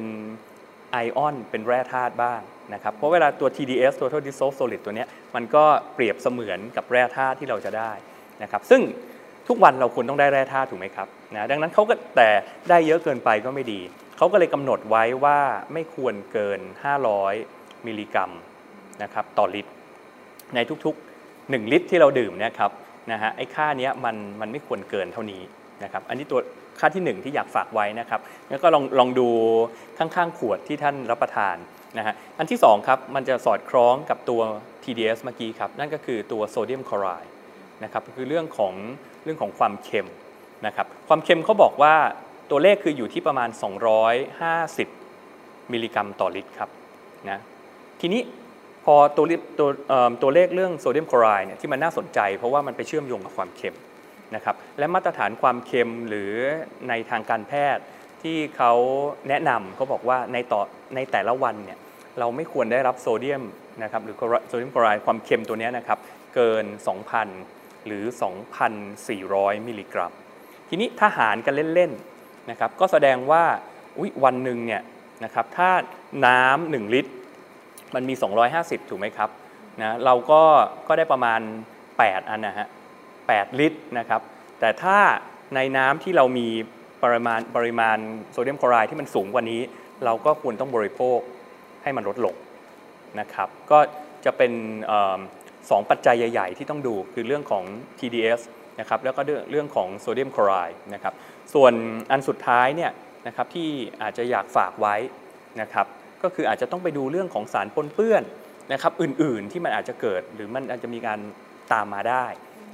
[0.91, 2.41] ไอออนเป็นแร่ธาตุบ้าง
[2.73, 5.63] นะครับเพราะเวลาตัว TDS total dissolved solid ตัวนี้มันก็
[5.95, 7.91] เปรียบเสมือนกับแร่ธาตุที่เราจะได้
[8.43, 8.81] นะครับซึ่ง
[9.47, 12.29] ทุกวันเราควรต้องได้แร่ธาตุถูกไหมครับนะดังนั้นเขาก็แต่
[12.69, 13.81] ได้เยอะเกินไปก็ไม่ดี
[14.17, 15.39] เขาก็เลยกำหนดไว้ว่า
[15.73, 16.59] ไม่ควรเกิน
[17.23, 18.31] 500 มิลลิกรัม
[19.03, 19.71] นะครับต่อลิตร
[20.55, 22.71] ในทุกๆ 1 ลิตรที่เราดื่มนะครับ
[23.11, 25.41] นะฮะไอ้ค่านี้มันมันไม่ควรเกินเท่านี้
[25.83, 26.39] นะครับอันนี้ตัว
[26.79, 29.29] ค่าที่ 1 ที่อยากฝากไว้นะครับแล้วก็ลองลองดู
[29.97, 31.55] ข้างๆ ขวดที่ท่านรับประทาน
[31.97, 34.41] นะฮะอันที่2ครับมันจะสอดคล้องกับตัว
[34.83, 37.31] TDS เมื่อกี้ครับนั่นก็คือตัวโซเดียมคลอไรด์
[37.83, 38.73] นะครับคือเรื่องของ
[39.23, 40.09] เรื่องของความเค็ม
[40.65, 41.95] นะครับความเค็มเขาบอกว่า
[42.51, 43.49] ตัวเลขคืออยู่ที่ประมาณ
[44.95, 46.69] 250 มิลลิกรัมต่อลิตรครับ
[47.29, 47.39] นะ
[48.01, 48.21] ทีนี้
[48.85, 49.25] พอตัว
[49.59, 49.69] ตัว
[50.21, 53.77] ตัวเลขเรื่องโซเดียมคลอไรด์เนี่ยที่มันน่าสนใจ เพราะว่ามันไปเชื่อมโยงกับความเค็ม
[54.35, 56.33] นะครับและมาตรฐานความเค็มหรือ
[56.89, 57.83] ในทางการแพทย์
[58.23, 58.73] ที่เขา
[59.29, 60.61] แนะนำเขาบอกว่าในต่อ
[60.95, 61.77] ในแต่ละวันเนี่ย
[62.19, 63.43] เราไม่ควรได้รับโซเดียม
[63.83, 64.15] นะครับหรือ
[64.47, 65.99] โซเดียมคลอไรด์ความเค็มตัวนี้นะครับ
[66.35, 66.65] เกิน
[67.17, 68.03] 2,000 หรือ
[68.85, 70.11] 2,400 มิลลิกรัม
[70.69, 73.43] ทีนี้ถ้าหารกันเล่นๆนะครับก็แสดงว่า
[74.23, 74.81] วันหนึ่งเนี่ย
[75.23, 75.69] นะครับถ้า
[76.25, 77.11] น้ำหนึ่งลิตร
[77.95, 78.13] มันมี
[78.51, 79.29] 250 ถูกไหมครับ
[79.81, 80.41] นะเราก็
[80.87, 81.39] ก็ได้ประมาณ
[81.85, 82.67] 8 อันนะฮะ
[83.13, 84.21] 8ลิตรนะครับ
[84.59, 84.97] แต่ถ้า
[85.55, 86.47] ในน้ำที่เรามี
[87.03, 87.97] ปริมาณปริมาณ
[88.31, 89.61] โซเดียมคลอไรด์ที่มันสูงกว่านี้
[90.05, 91.19] เราก็ควรต้องบริโภค
[91.83, 92.35] ให้มันลดลง
[93.19, 93.79] นะครับ ก็
[94.25, 94.51] จะเป็น
[95.71, 97.63] 2 ปัจจัยใหญ่ ๆ ที่ต้องดูคือเรื่องของ
[97.99, 98.41] TDS
[98.79, 99.21] นะครับแล้วก็
[99.51, 101.13] เรื่องของโซเดียมคลอไรด์นะครับ
[101.53, 101.73] ส่วน
[102.11, 102.91] อันสุดท้ายเนี่ย
[103.27, 103.69] นะครับที่
[104.01, 104.95] อาจจะอยากฝากไว้
[105.61, 105.85] นะครับ
[106.23, 108.23] ก็คืออาจจะต้องไปดูเรื่องของสารปนเปื้อน
[108.73, 111.19] นะครับอื่นๆที่มันอาจจะเกิดหรือมันอาจจะมีการ
[111.73, 112.25] ตามมาได้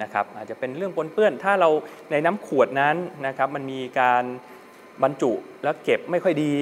[0.02, 1.70] นะครับอาจจะเป็นเรื่องปนเปื้อน ถ้าเรา
[2.12, 2.96] ในน้ำขวดนั้น
[3.28, 4.24] นะครับมันมีการ
[5.04, 5.32] บรรจุ
[5.64, 6.54] แล้วเก็บไม่ค่อยดี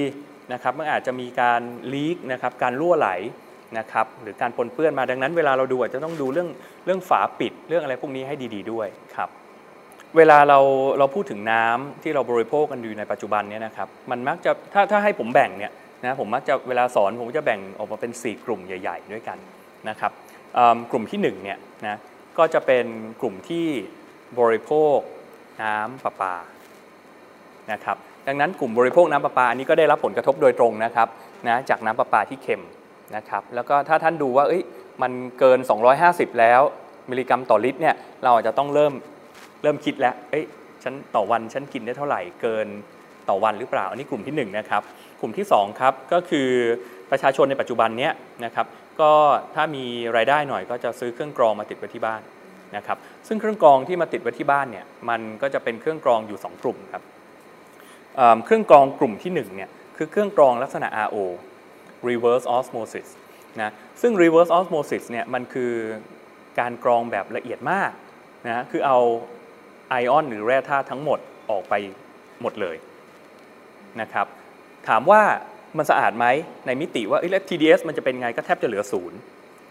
[0.52, 1.60] นะครับมันอาจจะมีการ
[1.92, 3.10] ลีกนะครับการรั่วไหล
[3.78, 6.48] นะครับหรือการปนเปื้อนมาดังนั้น เวลาเราดูอาจจะต้องดูเรื่อง
[6.84, 9.28] เรื่องฝาปิดเรื่องอะไรพวกนี้ให้ดีๆด้วยครับ
[10.16, 10.58] เวลาเรา
[10.98, 15.72] เราพูดถึงน้ำที่เราบริโภคกันอยู่ในปัจจุบันเนี่ยนะครับมันมักจะถ้าถ้าให้ผมแบ่งเนี่ย
[16.04, 19.38] นะผมมักจะเวลาสอนผมจะแบ่งออกมาเป็น 4 กลุ่มใหญ่ ๆ ด้วยกัน
[19.88, 20.12] นะครับ
[20.90, 21.96] กลุ่มที่1เนี่ยนะ
[22.38, 22.86] ก็จะเป็น
[23.20, 23.66] กลุ่มที่
[24.40, 24.98] บริโภค
[25.62, 26.34] น้ำประปา
[27.72, 31.08] นะครับดังนั้นกลุ่มบริโภคน้ำประปาอันนี้ก็ได้รับผลกระทบโดยตรงนะครับ
[31.48, 32.62] นะจากน้ำประปาที่เค็ม
[33.16, 34.44] นะครับแล้วก็ถ้าท่านดูว่า
[35.02, 35.58] มันเกิน
[35.98, 36.60] 250 แล้ว
[37.10, 38.92] มิลลิกรัมต่อลิตรเนี่ยเราอาจจะต้องเริ่ม
[39.62, 40.44] เริ่มคิดแล้วเอ้ย
[40.82, 42.68] ฉันต่อวันฉันกินได้เท่าไหร่เกิน
[43.28, 44.82] ต่อวันหรือเปล่า อันนี้กลุ่มที่1นะครับ
[45.20, 46.48] กลุ่มที่2ครับก็คือ
[47.10, 48.12] ประชาชนในปัจจุบันเนี้ย
[48.44, 48.66] นะครับ
[49.00, 49.12] ก็
[49.54, 49.84] ถ้ามี
[50.16, 52.20] รายได้หน่อยก็จะซื้อเครื่องกรองมาติดไว้ที่บ้าน
[52.76, 57.02] นะครับซึ่งเครื่องกรองที่มาติดไว้ที่บ้านเนี่ยมันก็จะเป็นเครื่องกรองอยู่ 2 กลุ่มครับ
[58.44, 61.16] เครื่องกรองกลุ่มที่1เนี่ยคือเครื่องกรองลักษณะ RO
[62.08, 63.08] reverse osmosis
[63.60, 65.72] นะซึ่ง reverse osmosis เนี่ยมันคือ
[66.60, 67.90] การกรองแบบละเอียดมาก
[68.46, 68.98] นะคือเอา
[69.90, 71.18] ไอออนหรือแร่ธาตุทั้งหมด
[71.50, 71.74] ออกไป
[72.42, 72.76] หมดเลย
[74.00, 74.26] นะครับ
[74.88, 75.22] ถามว่า
[75.76, 76.26] มันสะอาดไหม
[76.66, 79.18] ในมิติว่าแล้ว TDS มันจะเป็นไงก็แทบจะเหลือศูนย์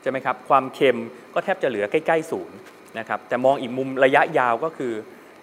[0.01, 0.99] ใช่ไหมครับความเค็ม
[1.33, 2.57] ก็แทบจะเหลือใกล้ๆศูนย์
[2.99, 4.93] นะครับแต่มองอีกมุมระยะยาวก็คือ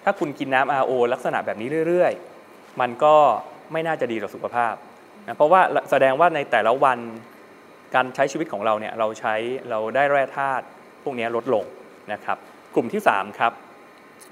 [0.05, 2.13] ถ้าคุณกินน้ำ RO ลักษณะแบบนี้เรื่อย
[2.47, 3.15] ๆ มันก็
[3.73, 4.75] ไม่น่าจะดีต่อสุขภาพ
[5.27, 5.61] นะเพราะว่า
[5.91, 6.99] แสดงว่าในแต่ละวัน
[7.95, 9.35] การใช้ชีวิตของเราเนี่ยเราใช้
[9.71, 10.65] เราได้แร่ธาตุ
[11.03, 11.65] พวกนี้ลดลง
[12.13, 12.39] นะครับ
[12.75, 13.53] กลุ่มที่ 3 ครับ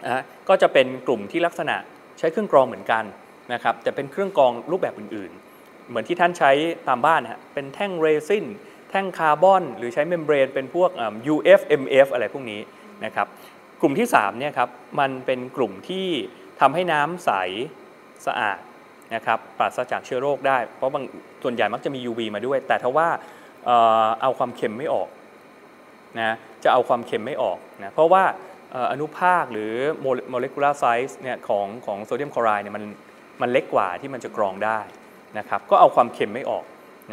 [0.04, 1.76] นะก็จะเป็นกลุ่มที่ลักษณะ
[2.18, 3.04] ใช้เครื่องกรองเหมือนกัน
[3.52, 6.50] นะครับแต่เป็นเครื่องกรองรูปแบบอื่นๆ เหมือนที่ท่านใช้
[6.88, 8.44] ตามบ้านฮะเป็นแท่งเรซิน
[8.90, 10.90] แท่งคาร์บอน หรือใช้ membrane เป็นพวก
[11.34, 12.60] UF MF อะไรพวกนี้
[13.04, 13.26] นะครับ
[13.80, 14.68] กลุ่มที่3เนี่ยครับ
[15.00, 16.06] มันเป็นกลุ่มที่
[16.60, 17.30] ทำให้น้ำใส
[18.26, 18.58] สะอาด
[19.14, 21.04] นะครับปราศจากเชื้อโรคได้ เพราะบาง
[21.42, 23.08] ส่วนใหญ่มักจะมี UV มาด้วย แต่ถ้าว่า
[24.22, 25.08] เอาความเค็มไม่ออก
[26.20, 28.24] นะจะเอาความเค็มไม่ออกนะเพราะว่า
[28.92, 29.72] อนุภาคหรือ
[30.30, 32.84] โมเลกุลาร์ไซส์เนี่ยของของโซเดียมคลอไรด์เนี่ยมัน
[33.42, 34.80] มันเล็กกว่าที่มันจะกรองได้
[35.38, 36.64] นะครับก็เอาความเค็มไม่ออก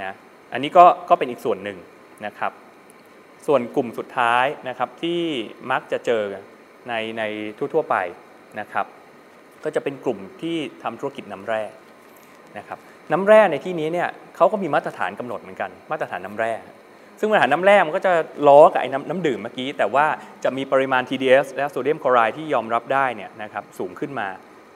[0.01, 0.11] นะ
[0.53, 1.77] อันนี้ก็ก็เป็นอีกส่วนหนึ่ง
[2.25, 2.51] นะครับ
[3.47, 5.21] ส่วนกลุ่มสุดท้ายนะครับที่
[5.71, 6.23] มักจะเจอ
[6.87, 7.23] ในใน
[7.73, 7.95] ทั่วๆไป
[8.59, 8.85] นะครับ
[9.63, 11.63] ก็จะเป็นกลุ่มที่ทำธุรกิจน้ำแร่
[12.57, 12.77] นะครับ
[13.11, 16.53] น้ำแร่ในที่นี้เนี่ยเขาก็มีมาตรฐานกำหนดเหมือนกัน มาตรฐานน้ำแร่
[17.19, 18.13] ซึ่งมาตรฐานน้ำแร่มันก็จะ
[18.47, 20.05] ล้อกับไอ้น้ำน้ำดื่มเมื่อกี้ แต่ว่า
[20.43, 24.27] จะมีปริมาณ TDS และโซเดียมคลอไรด์ที่ยอมรับได้เนี่ยนะครับสูงขึ้นมา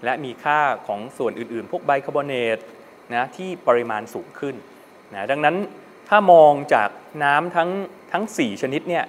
[0.03, 2.57] และมีค่าของส่วนอื่นๆ พวกไบคาร์บอเนต
[3.13, 4.55] นะที่ปริมาณสูงขึ้น
[5.13, 5.55] นะดังนั้น
[6.09, 6.89] ถ้ามองจาก
[7.23, 7.69] น้ำทั้ง
[8.11, 9.05] ทั้ง 4 ชนิดเนี่ย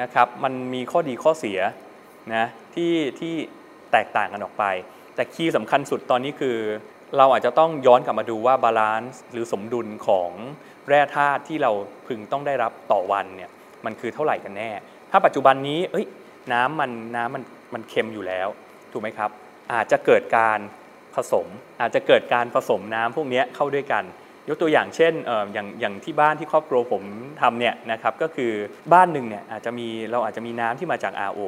[0.00, 1.58] นะครับมันมีข้อดีข้อเสีย
[2.34, 3.34] นะที่ที่
[3.92, 4.64] แตกต่างกันออกไป
[5.14, 6.56] แต่ key สำคัญสุดตอนนี้คือ
[7.16, 10.30] เราอาจจะต้องย้อนกลับมาดูว่า balance หรือสมดุลของ
[10.88, 11.72] แร่ธาตุที่เรา
[12.06, 13.50] พึงต้องได้รับต่อวันเนี่ย
[13.84, 14.70] มันคือเท่าไหร่กันแน่
[15.10, 16.06] ถ้าปัจจุบันนี้เอ้ย
[16.52, 17.42] น้ำมันน้ำมัน
[17.74, 18.48] มันเค็มอยู่แล้ว
[18.92, 19.30] ถูกไหมครับ
[19.72, 20.58] อาจจะเกิดการ
[21.14, 21.46] ผสม
[21.80, 24.04] อาจจะเกิดการผสมน้ำพวกนี้เข้าด้วยกัน
[24.48, 27.02] ยกตัวอย่างเช่นออย่างอย่างที่บ้านที่ครอบครัวผม
[27.42, 28.52] ทำเนี่ยนะครับก็คือ
[28.92, 31.40] บ้านหนึ่งเนี่ยอาจจะมีเราอาจจะมีน้ำที่มาจาก RO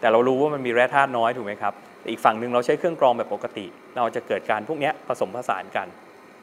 [0.00, 1.74] แต่เรารู้ว่ามันมีแร่ธาตุน้อยถูกไหมครับ
[2.10, 3.66] อีกฝั่งหนึ่งเราใช้เครื่องกรองแบบปกติ
[3.96, 5.86] เราจะเกิดการพวกนี้ผสมผสานกัน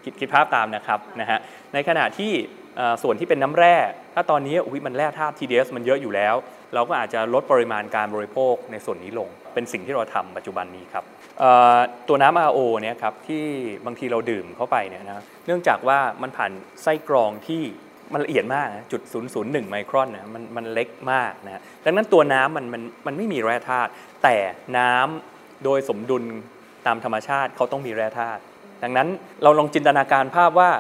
[0.04, 1.40] คิดคิดภาพตามนะครับนะฮะ
[1.74, 2.32] ในขณะที่
[3.04, 3.76] ส่วนที่เป็นน้ำแร่
[4.14, 6.36] ถ้าตอนนี้อุ้ยมันแร่ธาตุ TDS มันเยอะอยู่แล้ว
[6.74, 11.04] เราก็อาจจะลดปริมาณการบริโภคในส่วนนี้ลง เป็นสิ่งที่เราทำปัจจุบันนี้ครับ
[12.08, 13.46] ตัวน้ำ RO เนี่ยครับที่
[13.86, 16.52] บางทีเราดื่มเข้าไปเนี่ยนะเนื่องจากว่ามันผ่าน
[16.84, 17.62] ไส้กรองที่
[18.14, 19.02] มันละเอียดมากจุด
[19.36, 23.90] 001ไมครอนนะมันมันเล็กมากนะดังนั้นตัวน้ำมันมันมันไม่มีแร่ธาตุ
[24.24, 24.38] แต่
[24.78, 26.24] น้ำ โดยสมดุล
[26.88, 28.42] ตามธรรมชาติเขาต้องมีแร่ธาตุ
[28.84, 29.08] ดังนั้น
[29.44, 30.72] เราลองจินตนาการภาพว่า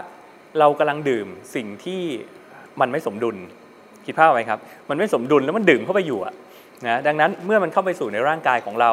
[0.59, 2.03] เรากำลังดื่มสิ่งที่
[2.81, 3.35] มันไม่สมดุล
[4.05, 4.59] คิดภาพไหมครับ
[4.89, 6.19] มันไม่สมดุลแล้วมันดื่มเข้าไปอยู่
[6.87, 8.91] นะดังนั้นเมื่อมันเข้าไปสู่ในร่างกายของเรา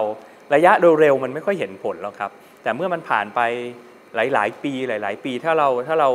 [0.55, 2.31] ระยะโดยเร็วมันไม่ค่อยเห็นผลหรอกครับ
[2.63, 3.41] แต่เมื่อมันผ่านไป
[4.15, 6.11] หลายๆ ปีหลาย ๆ ปีถ้าเราถ้าเรา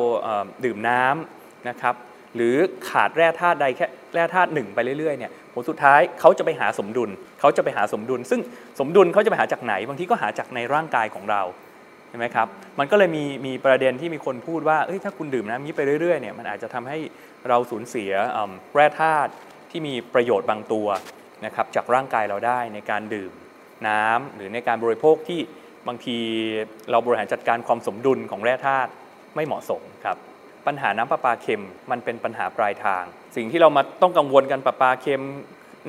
[0.65, 1.95] ดื่มน้ำนะครับ
[2.35, 2.55] หรือ
[2.89, 8.41] ขาดแร่ธาตุใดแค่แร่ธาตุหนึ่งไปเรื่อยๆเนี่ย ผลสุดท้ายเขาจะไปหาสมดุลเขาจะไปหาสมดุล ซึ่ง
[8.79, 11.41] สมดุลเขาจะไปหาจากไหน บางทีก็หาจากในร่างกายของเรา
[12.09, 12.47] เห็นไหมครับ
[12.79, 16.97] มันก็เลยมีมีประเด็นที่มีคนพูดว่าเอ้ยถ้าคุณดื่มน้ำนี้ไปเรื่อยๆเนี่ยมันอาจจะทำให้
[17.49, 18.11] เราสูญเสีย
[18.73, 19.31] แร่ธาตุ
[19.71, 20.87] ที่มีประโยชน์บางตัว
[21.45, 23.31] นะครับจากร่างกายเราได้ในการดื่ม
[23.87, 25.39] น้ำหรือในการบริโภคที่
[25.87, 26.17] บางที
[26.91, 28.91] เราบริหารจัดการความสมดุลของแร่ธาตุ
[29.35, 30.17] ไม่เหมาะสมครับ
[30.67, 33.03] ปัญหาน้ำประปาเค็มมันเป็นปัญหาปลายทาง
[33.37, 35.23] สิ่งที่เรามาต้องกังวลกันประปาเค็ม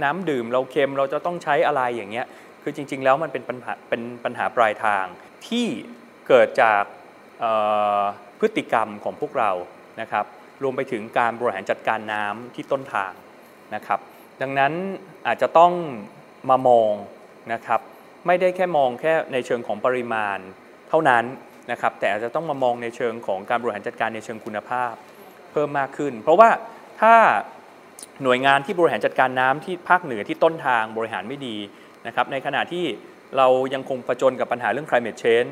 [0.03, 2.27] น้ำดื่ม เราเค็มเราจะต้องใช้อะไรอย่างเงี้ย
[2.63, 5.05] คือจริง ๆ แล้วมันเป็นปัญหาเป็นปัญหาปลายทาง
[5.49, 5.67] ที่
[6.29, 6.83] เกิดจาก
[8.39, 9.51] พฤติกรรมของพวกเรา
[10.01, 10.25] นะครับ
[10.63, 13.13] รวมไปถึงการบริหารจัดการน้ำที่ต้นทาง
[13.75, 14.01] นะครับ
[14.43, 14.73] ดังนั้น
[15.27, 15.73] อาจจะต้อง
[16.51, 16.93] มามอง
[17.53, 17.81] นะครับ
[18.27, 20.39] ไม่ได้แค่มองแค่ในเชิงของปริมาณ
[20.89, 21.25] เท่านั้น
[21.71, 24.93] นะครับ แต่อาจจะต้องมามองในเชิงของการบริหารจัดการในเชิงคุณภาพ
[25.53, 26.51] เพิ่มมากขึ้น เพราะว่า
[27.01, 27.15] ถ้า
[28.23, 31.57] หน่วยงานที่บริหารจัดการน้ำที่ภาคเหนือที่ต้นทางบริหารไม่ดี
[32.07, 32.85] นะครับในขณะที่
[33.37, 35.51] เรายังคงประจนกับปัญหาเรื่อง climate change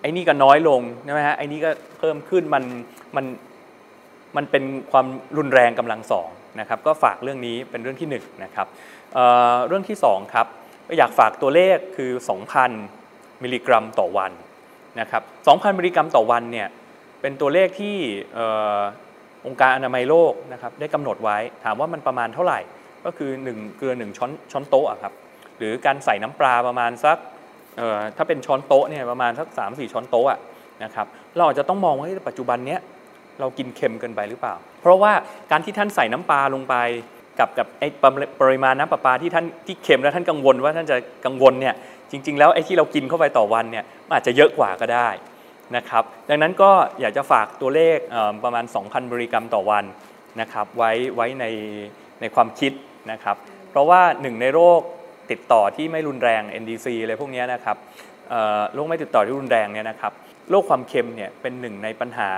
[0.00, 2.64] ไอ้นี่ก็น้อยลงใช่ไหมฮะไอ้นี่ก็เพิ่มขึ้นมัน
[3.16, 3.24] มัน
[4.36, 5.06] มันเป็นความ
[5.38, 6.28] รุนแรงกำลังสอง
[6.60, 8.66] นะครับก็ฝากเรื่องนี้เป็นเรื่องที่1นนะครับ
[9.14, 10.46] เเรื่องที่2ครับ
[10.98, 12.10] อยากฝากตัวเลขคือ
[12.76, 14.32] 2,000 มิลลิกรัมต่อวัน
[15.00, 16.68] นะครับ2,000 มิลลิกรัมต่อวันเนี่ย
[17.20, 17.96] เป็นตัวเลขที่
[19.46, 22.60] องค์การอนามัยโลกนะครับได้กำหนดไว้ ถามว่ามันประมาณเท่าไหร่
[23.04, 25.12] ก็คือ 1 เกลือ 1 ช้อนช้อนโต๊ะครับ
[25.58, 27.18] หรือการใส่น้ำปลาประมาณสัก
[28.16, 30.38] ถ้าเป็นช้อนโต๊ะเนี่ยประมาณสัก3 4 ช้อนโต๊ะ
[30.84, 32.80] นะครับเราอาจจะต้องมองว่าปัจจุบันเนี้ย
[33.40, 35.12] เรากินเค็มเกินไปหรือเปล่า เพราะว่า
[35.50, 36.74] การที่ท่านใส่น้ำปลาลงไป
[37.38, 37.88] กับกับไอ้
[38.40, 41.74] ปริมาณน้ำประปาที่ท่านที่เค็มแล้วท่านกังวลว่าท่านจะกังวลเนี่ย
[42.10, 45.08] จริง ๆ แล้วไอ้ที่เรากินเข้าไปต่อวันเนี่ยอาจจะเยอะกว่าก็ได้
[45.76, 47.96] นะครับ ดังนั้นก็อยากจะฝากตัวเลข
[48.44, 49.84] ประมาณ 2,000มิลลิกรัมต่อวัน
[50.40, 51.44] นะครับไว้ไว้ใน
[52.20, 52.72] ในความคิด
[53.12, 53.36] นะครับ
[53.70, 54.80] เพราะว่าหนึ่งในโรค
[55.30, 57.76] ติดต่อที่ไม่รุนแรง NCD อะไรพวกนี้นะครับ
[58.74, 60.12] โรคไม่ติดต่อที่รุนแรงเนี่ยนะครับ
[60.50, 62.30] โรคความเค็มเนี่ยเป็นหนึ่งในปัญหา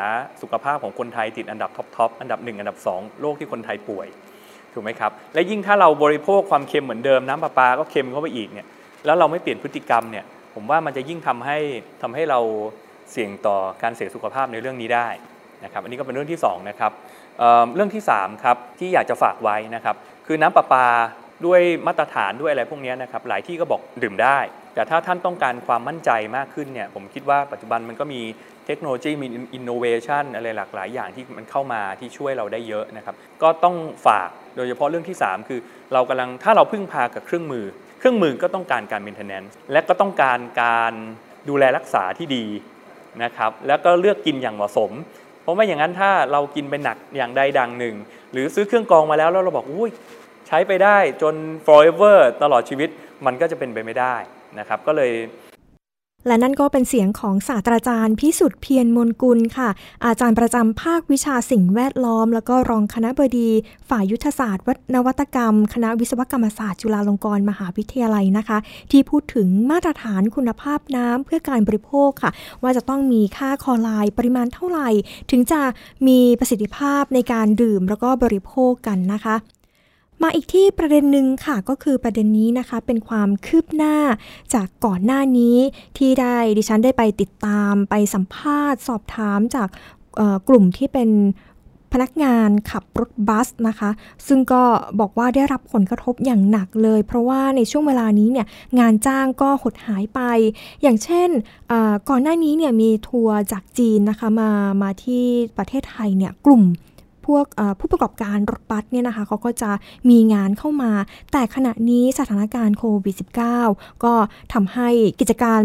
[0.42, 4.06] สุขภาพของคนไทยติดอันดับ top ๆอันดับ 1 อันดับ 2 โรคที่คนไทยป่วย
[4.74, 8.66] ถูกไหมครับ และยิ่งถ้าเราบริโภคความเค็มเหมือนเดิมน้ำประปาก็เค็มเข้าไปอีกเนี่ย
[9.06, 11.58] แล้วเราไม่เปลี่ยนพฤติกรรมเนี่ยผมว่ามันจะยิ่งทำให้
[12.02, 12.40] ทำให้เรา
[13.10, 15.08] เสี่ยงต่อการเสียสุขภาพในเรื่องนี้ได้
[15.64, 16.92] นะครับ อันนี้ก็เป็นเรื่องที่2นะครับ
[17.74, 20.86] เรื่องที่ 3 ครับ ที่อยากจะฝากไว้นะครับ คือน้ำประปา
[21.46, 24.38] ด้วยมาตรฐานด้วยอะไรพวกนี้นะครับ หลายที่ก็บอกดื่มได้
[24.74, 28.20] แต่ถ้าท่านต้องการความมั่นใจมากขึ้นเนี่ย ผมคิดว่าปัจจุบันมันก็มี
[28.66, 35.60] เทคโนโลยีมีอินโนเวชันอะไรหลากหลายอย่างที่มันเข้ามาที่ช่วยเราได้เยอะนะครับ ก็ต้องฝากโดยเฉพาะเรื่องที่ 3 คือ
[35.92, 37.66] เรากำลังถ้าเราพึ่งพากับเครื่องมือ
[37.98, 40.92] เครื่องมือก็ต้องการการ maintenance และก็ต้องการการ
[41.48, 42.44] ดูแลรักษาที่ดี
[43.22, 44.90] นะครับแล้วก็เลือกกินอย่างเหมาะสม
[45.42, 47.94] เพราะไม่อย่างนั้นถ้าเรากินไปหนักอย่างใดดังหนึ่ง
[48.32, 49.90] หรือซื้อเครื่องกรองมาแล้วแล้วเราบอกอุ้ย
[50.48, 51.34] ใช้ไปได้จน
[51.66, 52.88] forever ตลอดชีวิต
[53.26, 54.14] มันก็จะเป็นไปไม่ได้
[54.58, 55.12] นะครับก็เลย
[56.26, 59.68] และนั่นก็เป็นเสียงของศาสตราจารย์พิสุทธิ์เพียรมนกุลค่ะ
[60.06, 63.50] อาจารย์ประจำภาควิชาสิ่งแวดล้อม แล้วก็รองคณะบดี
[63.88, 68.58] ฝ่ายยุทธศาสตร์นวัตกรรม คณะวิศวกรรมศาสตร์จุฬาลงกรณ์มหาวิทยาลัยนะคะ
[68.90, 72.30] ที่พูดถึงมาตรฐานคุณภาพน้ำเพื่อการบริโภคค่ะ
[72.62, 74.88] ว่าจะต้องมีค่าคอไลน์ปริมาณเท่าไหร่
[75.30, 75.60] ถึงจะ
[76.06, 79.36] มีประสิทธิภาพในการดื่มแล้วก็บริโภคกันนะคะ
[80.22, 83.96] มาอีกที่ประเด็นหนึ่งค่ะก็คือประเด็นนี้นะคะ เป็นความคืบหน้า
[84.54, 85.56] จากก่อนหน้านี้
[85.98, 89.68] ที่ได้ดิฉันได้ไปติดตามไปสัมภาษณ์ สอบถามจาก
[90.48, 91.10] กลุ่มที่เป็น
[91.92, 93.90] พนักงานขับรถบัสนะคะ
[94.26, 94.62] ซึ่งก็
[95.00, 98.46] บอกว่าได้รับผลกระทบอย่างหนักเลย เพราะว่าในช่วงเวลานี้เนี่ย
[98.78, 100.20] งานจ้างก็หดหายไป
[100.82, 101.28] อย่างเช่น
[102.08, 104.50] ก่อนหน้านี้เนี่ยมีทัวร์จากจีนนะคะมา
[104.82, 105.24] มาที่
[105.58, 106.62] ประเทศไทยเนี่ยกลุ่ม
[107.26, 107.44] พวก
[107.78, 109.70] ผู้ประกอบการรถบัสเนี่ยนะคะเขาก็จะ
[110.10, 110.92] มีงานเข้ามา
[111.32, 113.14] แต่ขณะนี้สถานการณ์โควิด
[113.58, 114.14] -19 ก็
[114.52, 114.88] ทำให้
[115.20, 115.60] กิจการ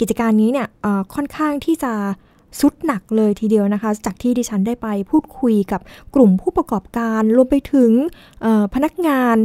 [0.00, 0.68] กิจการนี้เนี่ย
[1.14, 1.92] ค่อนข้างที่จะ
[2.60, 5.80] สุดหนักเลยทีเดียวนะคะ จากที่ดิฉันได้ไปพูดคุยกับ
[6.14, 7.90] กลุ่มผู้ประกอบการรวมไปถึง
[8.74, 9.36] พนักงาน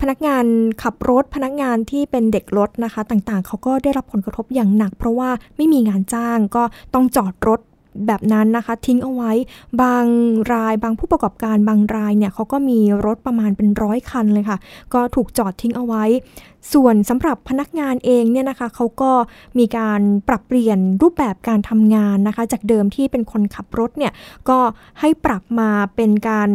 [0.00, 0.44] พนักงาน
[0.82, 6.62] ขับรถพนักงานที่เป็นเด็กรถนะคะ ต่างๆ เขาก็ได้รับผลกระทบอย่างหนัก เพราะว่าไม่มีงานจ้างก็
[6.94, 7.60] ต้องจอดรถ
[8.06, 9.32] แบบนั้นนะคะทิ้งเอาไว้
[9.82, 10.04] บาง
[10.52, 14.58] รายบางผู้ประกอบการบางรายเนี่ยเขาก็มีรถประมาณเป็นร้อยคันเลยค่ะ
[14.94, 16.04] ก็ถูกจอดทิ้งเอาไว้
[16.72, 19.12] ส่วนสำหรับพนักงานเองเนี่ยนะคะเขาก็
[19.58, 24.12] มีการปรับเปลี่ยนรูปแบบการทำงานนะคะ จากเดิมที่เป็นคนขับรถเนี่ย
[24.48, 24.58] ก็
[25.00, 26.48] ให้ปรับมาเป็นการ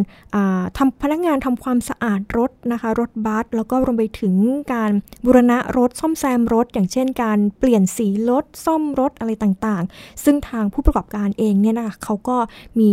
[0.78, 4.34] ทำพนักงานทำความสะอาดรถนะคะ รถบัสแล้วก็รวมไปถึง
[4.72, 4.90] การ
[5.24, 12.36] บูรณะรถซ่อมแซมรถ อย่างเช่น การเปลี่ยนสีรถซ่อมรถอะไรต่างๆ ซึ่งทางผู้ประกอบการเองเนี่ยนะคะเขาก็
[12.80, 12.92] มี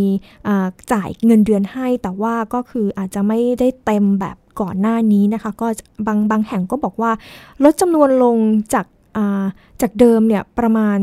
[0.92, 5.68] จ่ายเงินเดือนให้ แต่ว่าก็คืออาจจะไม่ได้เต็มแบบ ก่อนหน้านี้นะคะ ก็
[6.08, 7.12] บางบางแห่งก็บอกว่า
[7.64, 8.38] ลดจำนวนลง
[8.74, 8.86] จาก
[9.82, 11.00] จากเดิมเนี่ยประมาณ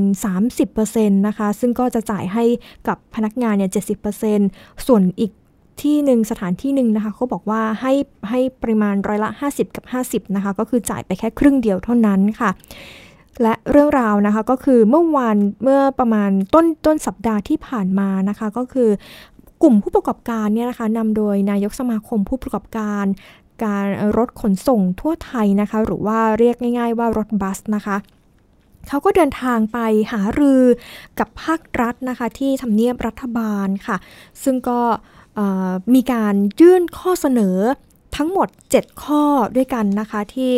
[0.56, 2.44] 30%นะคะ ซึ่งก็จะจ่ายให้
[2.88, 3.70] กับพนักงานเนี่ย
[4.28, 5.32] 70%ส่วนอีก
[5.82, 7.94] ที่หนึ่งสถานที่หนึ่งนะคะเขาบอกว่าให้
[8.28, 12.50] ให้ปริมาณร้อยละ 50 กับ 50 นะคะ ก็คือจ่ายไปแค่ครึ่งเดียวเท่านั้นค่ะ
[13.42, 18.88] และเรื่องราวนะคะก็คือเมื่อวานเมื่อประมาณต้นต้นสัปดาห์ที่ผ่านมานะคะ ก็คือ
[19.62, 23.04] กลุ่มผู้ประกอบการเนี่ยนะคะนำโดยนายกสมาคมผู้ประกอบการ
[23.64, 27.96] การรถขนส่งทั่วไทยนะคะ หรือว่าเรียกง่าย ๆว่ารถบัสนะคะ
[28.88, 29.78] เขาก็เดินทางไป
[30.12, 30.62] หารือ
[31.18, 33.96] กับภาครัฐนะคะที่ทำเนียบรัฐบาลค่ะ
[34.42, 34.80] ซึ่งก็
[35.94, 37.56] มีการยื่นข้อเสนอ
[38.18, 39.22] ทั้งหมด 7 ข้อ
[39.56, 40.52] ด้วยกันนะคะที่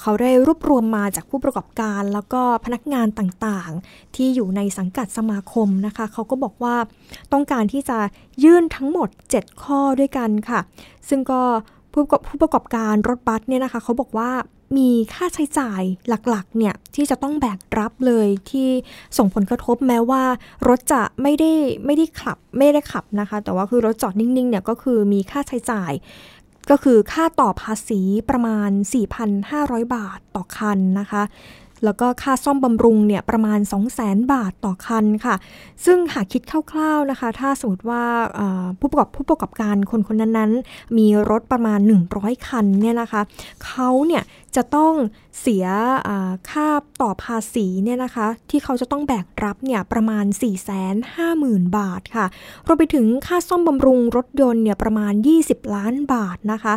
[0.00, 6.76] เขาได้รวบรวมมาจากผู้ประกอบการ แล้วก็พนักงานต่างๆ ที่อยู่ในสังกัดสมาคมนะคะ เขาก็บอกว่า
[7.32, 7.98] ต้องการที่จะ
[8.44, 10.60] ยื่นทั้งหมด 7 ข้อด้วยกันค่ะ
[11.08, 11.42] ซึ่งก็
[11.92, 14.30] ผู้ผู้ประกอบการรถบัสเนี่ยนะคะเขาบอกว่า
[14.78, 18.68] มีค่าใช้จ่ายหลักๆเนี่ยที่จะต้องแบกรับเลยที่
[19.18, 20.22] ส่งผลกระทบแม้ว่า
[20.68, 21.52] รถจะไม่ได้
[21.86, 25.92] ไม่ได้ขับไม่ได้ขับนะคะ แต่ว่าคือรถจอดนิ่งๆเนี่ยก็คือมีค่าใช้จ่าย
[26.70, 28.00] ก็คือค่าต่อภาษี
[28.30, 28.70] ประมาณ
[29.32, 31.22] 4,500 บาทต่อคันนะคะ
[31.84, 35.34] แล้วก็ค่าซ่อมบำรุงเนี่ยประมาณ 2 0 0แสนบาทต่อคันค่ะ
[35.84, 36.42] ซึ่งหากคิด
[36.72, 38.04] คร่าวๆนะคะ ถ้าสมมติว่า
[38.80, 41.80] ผู้ประกอบผู้ประกอบการคนคนนั้นๆ มีรถประมาณ
[42.14, 43.20] 100 คันเนี่ยนะคะ
[43.66, 44.22] เขาเนี่ย
[44.56, 44.94] จะต้อง
[45.40, 45.66] เสีย
[46.50, 46.68] ค่า
[47.02, 50.24] ต่อภาษีเนี่ยนะคะ ที่เขาจะต้องแบกรับเนี่ยประมาณ
[51.00, 52.26] 450,000 บาทค่ะ
[52.66, 56.74] รวมไปถึงค่าซ่อมบำรุงรถยนต์เนี่ยประมาณ 20 ล้านบาทนะคะ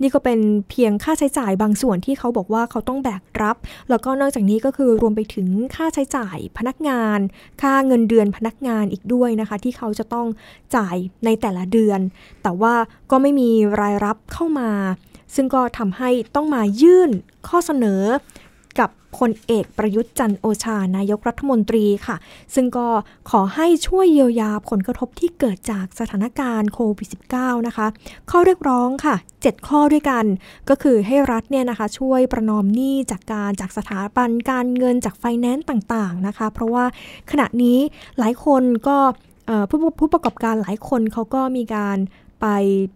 [0.00, 0.38] นี่ก็เป็น
[0.70, 3.56] เพียงค่าใช้จ่ายบางส่วนที่เขาบอกว่าเขาต้องแบกรับ
[3.90, 7.18] แล้วก็นอกจากนี้ก็คือรวมไปถึงค่าใช้จ่ายพนักงาน
[7.62, 10.26] ค่าเงินเดือนพนักงานอีกด้วยนะคะ ที่เขาจะต้อง
[10.76, 12.00] จ่ายในแต่ละเดือน
[12.42, 12.74] แต่ว่า
[13.10, 13.50] ก็ไม่มี
[13.80, 14.70] รายรับเข้ามา
[15.34, 17.10] ซึ่งก็ทำให้ต้องมายื่น
[17.48, 18.02] ข้อเสนอ
[18.80, 22.16] กับพลเอกประยุทธ์จันโอชานายกรัฐมนตรีค่ะ
[22.54, 22.88] ซึ่งก็
[23.30, 27.86] ขอให้ช่วยเยียวยาผลกระทบที่เกิดจากสถานการณ์โควิด -19 นะคะ
[28.30, 30.24] ข้อเรียกร้องค่ะ 7 ข้อด้วยกัน
[30.68, 36.84] ก็คือให้รัฐเนี่ยนะคะช่วยประนอมหนี้จากการจากสถาบันการเงินจากไฟแนนซ์ต่างๆนะคะ เพราะว่า
[37.30, 37.78] ขณะนี้
[38.18, 38.96] หลายคนก็
[39.68, 41.98] ผู้ผู้ประกอบการหลายคนเขาก็มีการ
[42.44, 42.48] ไป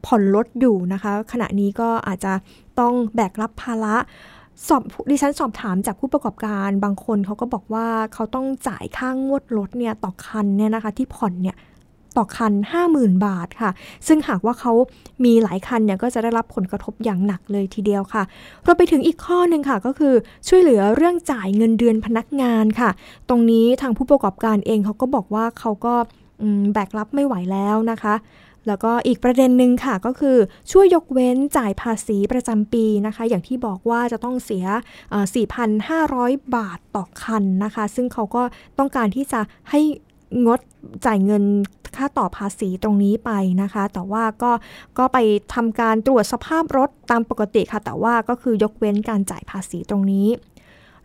[0.07, 2.33] ผ่อนรถอยู่นะคะ ขณะนี้ก็อาจจะ
[2.81, 3.97] ต้องแบกรับภาระ
[4.69, 11.57] สอบดิฉันสอบถามจากผู้ประกอบการบางคนเขาก็บอกว่าเขาต้องจ่ายค่างงวดรถเนี่ยต่อคันเนี่ยนะคะที่ผ่อนเนี่ย
[12.17, 12.53] ต่อคัน
[12.89, 13.71] 50,000 บาทค่ะ
[14.07, 14.73] ซึ่งหากว่าเขา
[15.25, 18.23] มีหลายคันเนี่ยก็จะได้รับผลกระทบอย่างหนักเลยทีเดียวค่ะ
[18.65, 20.15] เราไปถึงอีกข้อหนึ่งค่ะ ก็คือ
[20.49, 22.91] ช่วยเหลือเรื่องจ่ายเงินเดือนพนักงานค่ะ
[23.29, 25.95] ตรงนี้ทางผู้ประกอบการเองเขาก็บอกว่าเขาก็
[26.73, 28.15] แบกรับไม่ไหวแล้วนะคะ
[28.69, 30.37] แล้วก็อีกประเด็นหนึ่งค่ะก็คือ
[30.73, 34.65] ช่วยยกเว้นจ่ายภาษีประจำปีนะคะ อย่างที่บอกว่าจะต้องเสีย
[35.81, 38.43] 4,500 บาทต่อคันนะคะ ซึ่งเขาก็
[38.79, 39.41] ต้องการที่จะ
[39.71, 39.81] ให้
[40.47, 40.61] งด
[41.07, 41.45] จ่ายเงิน
[41.97, 43.31] ค่าต่อภาษีตรงนี้ไป
[43.63, 44.53] นะคะ แต่ว่าก็
[44.99, 45.19] ก็ไป
[45.55, 50.29] ทำการตรวจสภาพรถตามปกติค่ะ แต่ว่าก็คือยกเว้นการจ่ายภาษีตรงนี้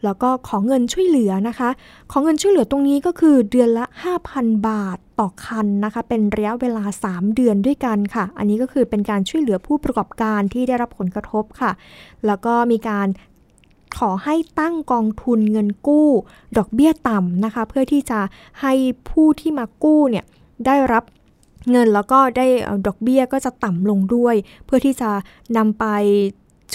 [0.03, 1.69] แล้วก็ขอเงินช่วยเหลือนะคะ
[2.11, 3.85] ขอเงินช่วยเหลือตรงนี้ก็คือเดือนละ
[4.25, 11.71] 5,000 บาท ต่อคันนะคะ เป็นระยะเวลา 3 เดือนด้วยกันค่ะ อันนี้ก็คือเป็นการช่วยเหลือผู้ประกอบการที่ได้รับผลกระทบค่ะ
[12.25, 13.07] แล้วก็มีการ
[13.97, 16.09] ขอให้ตั้งกองทุนเงินกู้
[16.57, 18.19] ดอกเบี้ยต่ำนะคะ เพื่อที่จะ
[18.61, 18.73] ให้
[19.09, 20.25] ผู้ที่มากู้เนี่ย
[20.65, 21.03] ได้รับ
[21.71, 22.47] เงินแล้วก็ได้
[22.87, 24.35] ดอกเบี้ยก็จะต่ำลงด้วย
[24.65, 25.09] เพื่อที่จะ
[25.57, 25.85] นำไป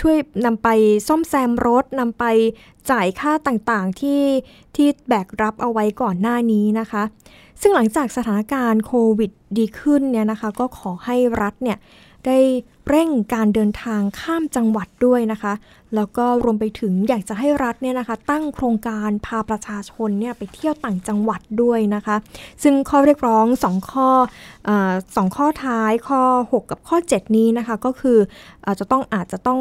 [0.01, 0.16] ช่วย
[0.47, 0.68] นำไป
[1.09, 2.24] ซ่อมแซมรถนำไป
[2.91, 4.22] จ่ายค่าต่างๆที่
[4.74, 7.03] ที่แบกรับเอาไว้ก่อนหน้านี้นะคะ
[7.61, 11.79] ซึ่งหลังจากสถานการณ์โควิดดีขึ้นเนี่ยนะคะก็ขอให้รัฐเนี่ย
[12.27, 12.39] ได้
[12.89, 15.53] เร่งการเดินทางข้ามจังหวัดด้วยนะคะ
[15.95, 22.17] แล้วก็รวมไปถึงอยากจะให้รัฐเนี่ยนะคะ ตั้งโครงการพาประชาชนเนี่ยไปเที่ยวต่างจังหวัดด้วยนะคะ
[22.63, 24.09] ซึ่งข้อเรียกร้อง 2 ข้อ
[25.17, 28.19] สองข้อท้ายข้อ 6 กับข้อ 7 นี้นะคะ ก็คือ
[28.65, 29.61] อจะต้องอาจจะต้อง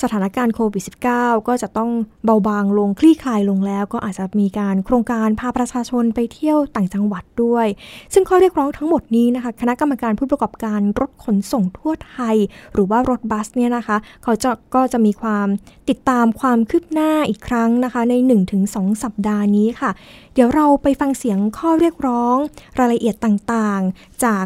[0.00, 0.82] สถานการณ์โควิด
[1.14, 1.90] -19 ก็จะต้อง
[2.24, 7.66] เบาบางลงคลี่คลายลงแล้ว ก็อาจจะมีการโครงการพาประชาชนไปเที่ยวต่างจังหวัดด้วย
[8.12, 12.36] ซึ่งข้อเรียกร้องทั้งหมดนี้นะคะ คณะกรรมการผู้ประกอบการรถขนส่งทั่วไทย
[12.72, 15.48] หรือว่ารถบัสเนี่ยนะคะ เขาจะก็จะมีความ
[15.88, 18.14] ติดตามความคืบหน้าอีกครั้งนะคะ ใน
[18.58, 19.90] 1-2 สัปดาห์นี้ค่ะ
[20.34, 22.36] เดี๋ยวเราไปฟังเสียงข้อเรียกร้อง
[22.78, 24.44] รายละเอียดต่างๆ จาก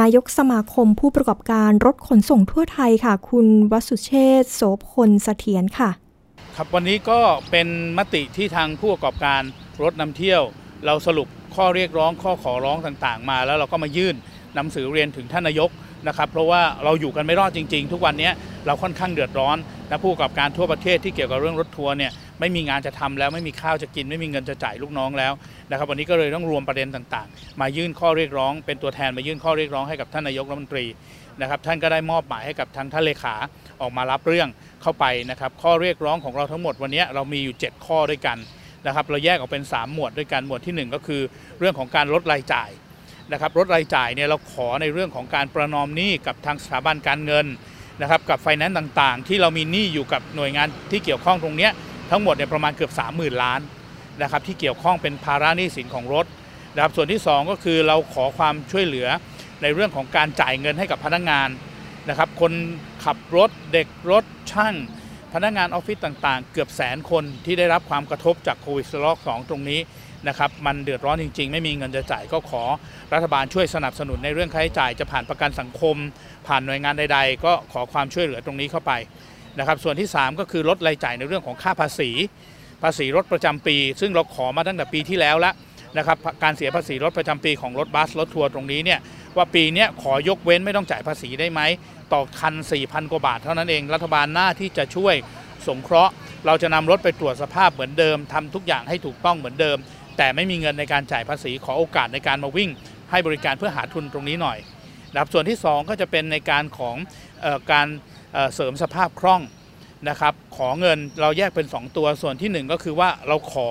[0.00, 4.12] นายกสมาคมผู้ประกอบการรถขนส่งทั่วไทยค่ะ คุณวสุเช
[4.42, 5.90] ษโสพลเสถียรค่ะ
[6.56, 7.20] ครับวันนี้ก็
[7.50, 7.68] เป็น
[7.98, 9.42] มติที่ทางผู้ประกอบการ
[9.82, 10.42] รถนำเที่ยว
[10.86, 14.14] เราสรุปข้อเรียกร้องข้อขอร้องต่างๆ มา แล้วเราก็มายื่น
[14.54, 15.70] หนำสือเรียนถึงท่านนายก
[16.08, 18.30] นะครับเพราะว่าเราอยู่กันไม่รอดจริง ๆ ทุกวันนี้
[18.66, 19.56] เราค่อนข้างเดือดร้อน
[19.90, 25.32] นะผู้ประกอบการทั่วประเทศที่เกี่ยวกับเรื่องรถทัวร์เนี่ย ไม่มีงานจะทำแล้วไม่มีข้าวจะกิน ไม่มีเงินจะจ่ายลูกน้องแล้ว
[25.70, 30.86] นะครับวันนี้ก็เลยต้องรวมประเด็นต่างๆ มายื่นข้อเรียกร้อง เป็นตัวแทนมายื่นข้อเรียกร้องให้กับท่านนายกรัฐมนตรี
[31.40, 33.34] นะครับท่านก็ได้มอบหมายให้กับทางท่านเลขา
[33.80, 34.48] ออกมารับเรื่อง
[34.82, 38.38] เข้าไปนะครับข้อเรียกร้องของเราทั้งหมดวันนี้เรามีอยู่ 7 ข้อด้วยกัน
[38.86, 41.22] นะครับเราแยกออกเป็น 3 หมวดด้วยกันหมวดที่ 1 ก็คือ
[41.58, 42.70] เรื่องของการลดรายจ่าย
[43.32, 47.46] นะครับลดรายจ่ายเนี่ยเราขอในเรื่องของการประนอมหนี้กับทางสถาบันการเงิน
[48.00, 51.68] นะครับกับไฟแนนซ์ต่างๆ ที่เรามีหนี้อยู่กับหน่วยงานที่เกี่ยวข้องตรงนี้
[52.10, 53.60] ทั้งหมดเนี่ยประมาณเกือบ 30,000 ล้าน
[54.22, 56.26] นะครับที่เกี่ยวข้องเป็นภาระหนี้สินของรถ
[56.74, 59.08] นะครับส่วนที่ 2 ก็คือเราขอความช่วยเหลือ
[59.62, 61.48] ในเรื่องของการจ่ายเงินให้กับพนักงาน
[62.08, 62.52] นะครับคน
[63.04, 64.74] ขับรถเด็กรถช่าง
[65.34, 69.80] พนักงานออฟฟิศต่างๆ เกือบแสนคนที่ได้รับความกระทบจากโควิดระลอก2ตรงนี้
[70.28, 72.62] นะครับมันเดือดร้อนจริง ๆ ไม่มีเงินจะจ่ายก็ขอ
[73.14, 75.96] รัฐบาลช่วยสนับสนุนในเรื่องค่าใช้จ่ายจะผ่านประกันสังคม
[76.46, 78.92] ผ่านหน่วยงานใด ๆ ก็ขอความช่วยเหลือตรงนี้เข้าไป
[79.58, 82.10] นะครับส่วนที่ 3 ก็คือลดรายจ่ายในเรื่องของค่าภาษี
[82.82, 85.54] ภาษีรถประจำปี ซึ่งเราขอมาตั้งแต่ปีที่แล้วล้ว
[85.96, 89.00] นะครับการเสียภาษีรถประจำปีของรถบัสรถทัวร์ตรงนี้เนี่ย
[89.36, 91.60] ว่าปีนี้ขอยกเว้นไม่ต้องจ่ายภาษีได้ไหม
[92.12, 95.14] ต่อคัน 4,000 กว่าบาทเท่านั้นเองรัฐบาลหน้าที่จะช่วย
[95.68, 96.12] สงเคราะห์
[96.46, 99.76] เราจะนำรถไปตรวจสภาพเหมือนเดิมทำทุกอย่างให้ถูกต้องเหมือนเดิม
[100.16, 102.70] แต่ไม่มีเงินในการจ่ายภาษีขอโอกาสในการมาวิ่ง
[103.10, 104.58] ให้บริการเพื่อหาทุนตรงนี้หน่อย
[105.12, 106.96] นะครับส่วนที่ 2 ก็จะเป็นในการของ
[107.72, 107.86] การ
[108.54, 109.42] เสริมสภาพคล่อง
[110.08, 113.68] นะครับขอเงินเราแยกเป็น 2 ตัวส่วนที่ 1 ก็คือว่าเราขอ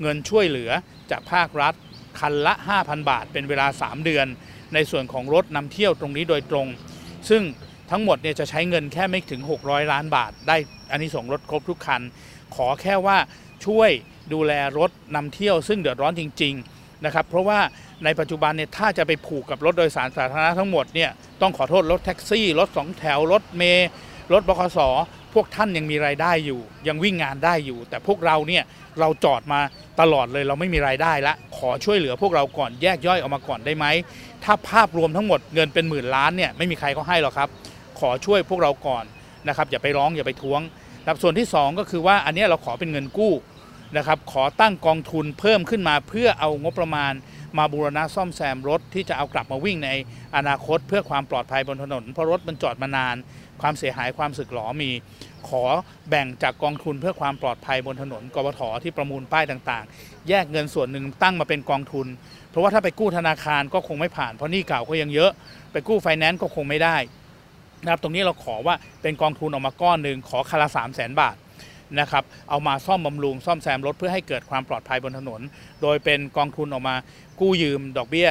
[0.00, 0.70] เงินช่วยเหลือ
[1.10, 1.74] จากภาครัฐ
[2.20, 4.26] คันละ 5,000 บาท เป็นเวลา 3 เดือน
[4.74, 6.66] ในส่วนของรถนำเที่ยวตรงนี้โดยตรง
[7.28, 7.42] ซึ่ง
[7.90, 10.56] ทั้งหมดเนี่ยจะใช้เงินแค่ไม่ถึง 600 ล้านบาท ได้
[10.90, 12.00] อันนี้ส่งรถครบทุกคัน
[12.56, 13.18] ขอแค่ว่า
[13.66, 13.90] ช่วย
[14.32, 16.73] ดูแลรถนำเที่ยวซึ่งเดือดร้อนจริง ๆ
[17.04, 17.58] นะครับเพราะว่า
[18.04, 23.88] ในปัจจุบันเนี่ยถ้าจะไปผูกกับรถโดยสารสาธารณะทั้งหมดเนี่ยต้องขอโทษรถแท็กซี่ รถสองแถว รถเมย์
[24.32, 24.78] รถบขส
[25.34, 28.62] พวกท่านยังมีรายได้อยู่ ยังวิ่งงานได้อยู่ แต่พวกเราเนี่ย
[29.00, 29.60] เราจอดมา
[30.00, 33.86] ตลอดเลยเราไม่มีรายได้ละ ขอช่วยเหลือพวกเราก่อนแยกย่อยออกมาก่อนได้ไหม
[34.44, 37.48] ถ้าภาพรวมทั้งหมดเงินเป็นหมื่นล้านเนี่ยไม่มีใครเขาให้หรอกครับ
[38.00, 39.04] ขอช่วยพวกเราก่อน
[39.48, 40.60] นะครับอย่าไปร้องอย่าไปท้วง
[41.06, 43.32] ครับส่วนที่ 2 ก็คือว่าอันนี้เราขอเป็นเงินกู้
[43.96, 47.12] นะครับขอตั้งกองทุนเพิ่มขึ้นมาเพื่อเอางบประมาณ
[47.58, 49.90] มาบูรณะซ่อมแซมรถที่จะเอากลับมาวิ่งใน
[50.36, 53.16] อนาคต เพื่อความปลอดภัยบนถนนเพราะรถมันจอดมานาน
[53.62, 54.90] ความเสียหายความสึกหรอมี
[55.48, 55.62] ขอ
[56.08, 62.06] แบ่งจากกองทุนเพื่อความปลอดภัยบนถนนกบถที่ประมูลป้ายต่างๆ แยกเงินส่วนหนึ่งตั้งมาเป็นกองทุน
[62.50, 65.30] เพราะว่าถ้าไปกู้ธนาคารก็คงไม่ผ่านเพราะหนี้เก่าก็ยังเยอะ
[65.72, 66.96] ไปกู้ไฟแนนซ์ก็คงไม่ได้
[67.82, 71.36] นะครับตรงนี้เราขอว่าเป็นกองทุนออกมาก้อนหนึ่งขอคาละสามแสนบาท
[72.00, 75.40] นะครับเอามาซ่อมบำรุงซ่อมแซมรถเพื่อให้เกิดความปลอดภัยบนถนน
[75.82, 76.94] โดยเป็นกองทุนออกมา
[77.40, 78.28] กู้ยืมดอกเบี้ย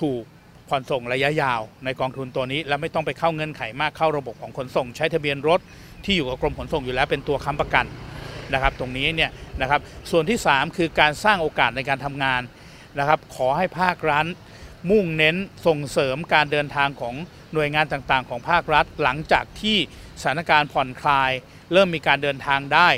[0.00, 0.22] ถูก
[0.68, 5.60] ผ่อนส่งระยะยาวในกองทุนตัวนี้ และไม่ต้องไปเข้าเงื่อนไขมากเข้าระบบของขนส่ง ใช้ทะเบียนรถ
[6.04, 7.86] ที่อยู่กับกรมขนส่งอยู่แล้วเป็นตัวค้ำประกัน
[8.52, 9.30] นะครับ ตรงนี้เนี่ย
[9.60, 9.80] นะครับ
[10.10, 12.42] ส่วนที่ 3 คือการสร้างโอกาสในการทำงาน
[12.98, 14.26] นะครับ ขอให้ภาครัฐ
[14.90, 15.36] มุ่งเน้น
[15.66, 17.14] ส่งเสริมการเดินทางของ
[17.52, 19.76] หน่วยงานต่างๆ ของภาครัฐ หลังจากที่
[20.20, 21.30] สถานการณ์ผ่อนคลาย
[21.72, 22.88] เริ่มมีการเดินทางได้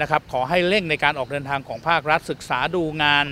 [0.00, 3.24] นะครับขอให้เร่งในการออกเดินทางของภาครัฐศึกษาดูงาน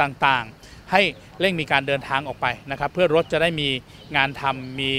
[0.00, 1.02] ต่างๆ ให้
[1.40, 3.68] เร่งมีการเดินทางออกไปนะครับ เพื่อรถจะได้มี
[4.16, 4.90] งานทำมี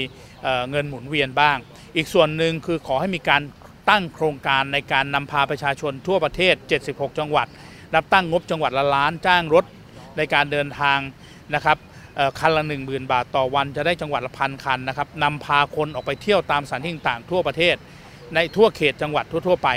[0.42, 1.56] เเงินหมุนเวียนบ้าง
[1.96, 3.42] อีกส่วนหนึ่งคือขอให้มีการ
[3.90, 6.54] ตั้งโครงการในการนำพาประชาชนทั่วประเทศ
[6.86, 7.46] 76 จังหวัด
[7.94, 9.64] รับตั้งงบจังหวัดละล้านจ้างรถ
[10.16, 10.98] ในการเดินทาง
[11.54, 11.78] นะครับ
[12.38, 17.76] คันละ 1 0,000 บาทต่อวันจะได้จังหวัดละพันคันนะครับนำพาคนออกไปเที่ยวตามสถานที่ต่างๆทั่วประเทศ
[18.34, 19.68] ในทั่วเขตจังหวัดทั่ว ๆ ไป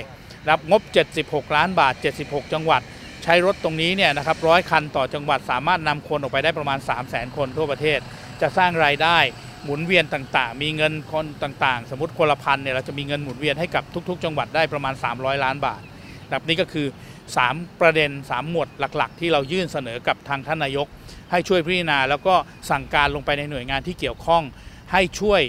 [0.49, 0.81] รับงบ
[1.19, 1.93] 76 ล้านบาท
[2.23, 2.81] 76 จังหวัด
[3.23, 7.99] ใช้รถตรงนี้เนี่ยนะครับร้อยคันต่อจังหวัดสามารถนำคนออกไปได้ประมาณ 3 0 0 0 0 0 คนทั่วประเทศ
[8.41, 9.17] จะสร้างรายได้
[9.63, 15.81] หมุนเวียนต่างๆ มีเงินคนต่างๆ สมมติคนละพันเนี่ยเราจะมีเงินหมุนเวียนให้กับทุก ๆ จังหวัดได้ประมาณ 300 ล้านบาท
[16.29, 16.87] แบบนี้ก็คือ
[17.33, 20.87] 3 ประเด็น 3 หมวดหลักๆ ที่เรายื่นเสนอกับทางท่านนายก
[21.31, 22.35] ให้ช่วยพิจารณาแล้วก็
[22.71, 24.43] สั่งการลงไปในหน่วยงานที่เกี่ยวข้อง
[24.91, 25.41] ให้ช่วย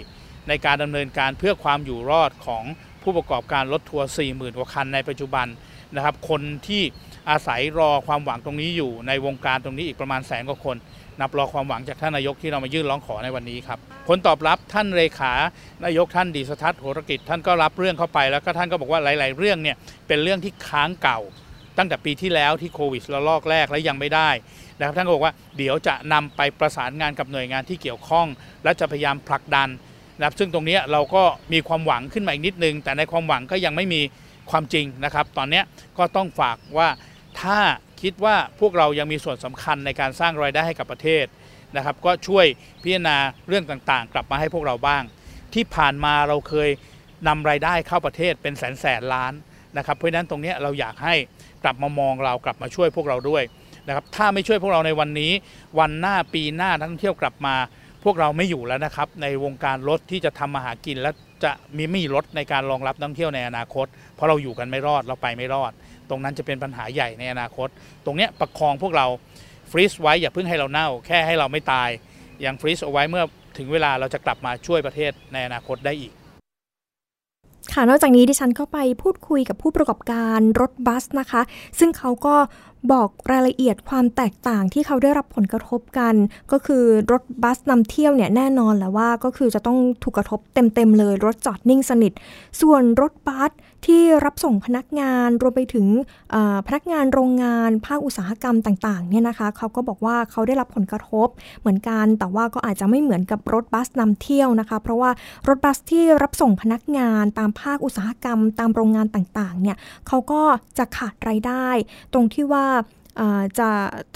[0.47, 2.63] ในการดำเนินการเพื่อความอยู่รอดของ
[3.03, 5.47] ผู้ประกอบการรถทัวร์40,000กว่าคันในปัจจุบัน
[5.95, 6.83] นะครับ คนที่
[7.29, 10.77] อาศัยรอความหวังตรงนี้อยู่ในวงการตรงนี้อีกประมาณแสนกว่าคน
[11.21, 15.33] นับรอความหวังจากท่านนายกที่เรามายื่นร้องขอในวันนี้ครับผลตอบรับท่านเลขา
[15.83, 19.75] นายกท่านดีสทัศน์โหรกิจ ท่านก็รับเรื่องเข้าไปแล้วก็ท่านก็บอกว่าหลาย ๆ เรื่องเนี่ย
[20.07, 21.19] เป็นเรื่องที่ค้างเก่า
[21.77, 24.29] ตั้งแต่ปีที่แล้วที่โควิดระลอกแรกแล้วยังไม่ได้
[24.77, 28.27] นะครับท่านก็บอกว่าเดี๋ยวจะนำไปประสานงานกับหน่วยงานที่เกี่ยวข้อง
[28.63, 29.69] และจะพยายามผลักดัน
[30.19, 34.01] นะครับซึ่งตรงนี้เราก็มีความหวังขึ้นมาอีกนิดนึง แต่ในความหวังก็ยังไม่มี
[34.51, 35.61] ความจริงนะครับ ตอนนี้
[35.97, 36.89] ก็ต้องฝากว่า
[37.41, 37.59] ถ้า
[38.01, 41.25] คิดว่าพวกเรายังมีส่วนสำคัญในการสร้างรายได้ให้กับประเทศ
[41.75, 42.45] นะครับ ก็ช่วย
[42.83, 43.17] พิจารณา
[43.47, 45.03] เรื่องต่างๆ กลับมาให้พวกเราบ้าง
[45.53, 46.69] ที่ผ่านมาเราเคย
[47.27, 49.33] นำรายได้เข้าประเทศเป็นแสนแสนล้าน
[49.77, 51.15] นะครับ เพราะฉะนั้นตรงนี้เราอยากให้
[51.63, 53.43] กลับมามองเรากลับมาช่วยพวกเราด้วย
[53.87, 55.31] นะครับถ้าไม่ช่วยพวกเราในวันนี้
[55.79, 57.55] วันหน้าปีหน้านักท่องเที่ยวกลับมา
[58.03, 61.11] พวกเราไม่อยู่แล้วนะครับ ในวงการรถที่จะทำมาหากินและ
[61.43, 65.71] จะมีไม่มีรถในการรองรับนักท่องเที่ยวในอนาคต เพราะเราอยู่กันไม่รอดเราไปไม่รอด
[66.09, 67.67] ตรงนั้นจะเป็นปัญหาใหญ่ในอนาคต
[68.05, 69.07] ตรงนี้ประคองพวกเรา
[69.71, 71.89] ฟรีซไว้อย่าเพิ่งให้เราเน่า แค่ให้เราไม่ตาย
[72.45, 73.23] ยังฟรีซเอาไว้เมื่อ
[73.57, 76.13] ถึงเวลาเราจะกลับมาช่วยประเทศในอนาคตได้อีก
[77.73, 81.41] ค่ะนอกจากนี้ดิฉันก็ไปพูดคุยกับผู้ประกอบการรถบัสนะคะ
[81.79, 82.35] ซึ่งเขาก็
[82.91, 86.15] บอกรายละเอียดความแตกต่างที่เขาได้รับผลกระทบกัน
[86.51, 92.13] ก็คือรถบัสนำเที่ยวเนี่ยแน่นอนแหละว่าก็คือจะต้องถูกกระทบเต็มๆเลย รถจอดนิ่งสนิท
[92.61, 93.51] ส่วนรถบัส
[93.87, 95.87] ที่รับส่งพนักงานรวมไปถึง
[96.67, 101.27] พนักงานโรงงานภาคอุตสาหกรรมต่างๆเนี่ยนะคะเขาก็บอกว่าเขาได้รับผลกระทบ
[101.59, 105.11] เหมือนกัน แต่ว่าก็อาจจะไม่เหมือนกับรถบัสนำเที่ยวนะคะ เพราะว่า
[105.47, 109.77] รถบัสที่รับส่งพนักงานตามภาคอุตสาหกรรม ตามโรงงานต่างๆเนี่ย
[110.07, 110.41] เขาก็
[110.77, 111.67] จะขาดรายได้
[112.13, 112.67] ตรงที่ว่า
[113.59, 113.69] จะ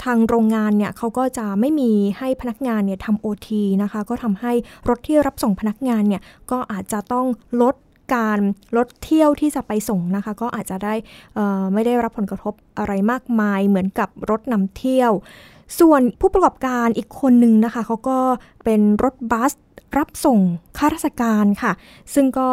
[0.04, 4.52] ทางโรงงานเนี่ยเขาก็จะไม่มีให้พนักงานเนี่ยทำโอทีนะคะ ก็ทำให้
[4.88, 7.26] รถที่รับส่งพนักงานเนี่ยก็อาจจะต้อง
[7.62, 7.74] ลด
[8.14, 8.38] การ
[8.76, 10.94] ลดเที่ยวที่จะไปส่งนะคะ ก็อาจจะได้
[11.74, 15.12] ไม่ได้รับผลกระทบอะไรมากมายเหมือนกับรถนำเที่ยว
[15.80, 18.18] ส่วนผู้ประกอบการอีกคนหนึ่งนะคะเขาก็
[18.64, 19.52] เป็นรถบัส
[19.98, 20.40] รับส่ง
[20.78, 21.72] ข้าราชการค่ะ
[22.14, 22.48] ซึ่งก็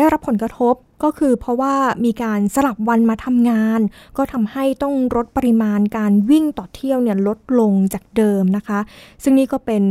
[0.00, 1.74] ได้รับผลกระทบก็คือเพราะว่า
[2.04, 3.80] มีการสลับวันมาทำงาน
[4.16, 8.80] ก็ทำให้ต้องลดปริมาณการวิ่งต่อเที่ยวเนี่ยลดลงจากเดิมนะคะ
[9.22, 9.82] ซึ่งนี่ก็เป็น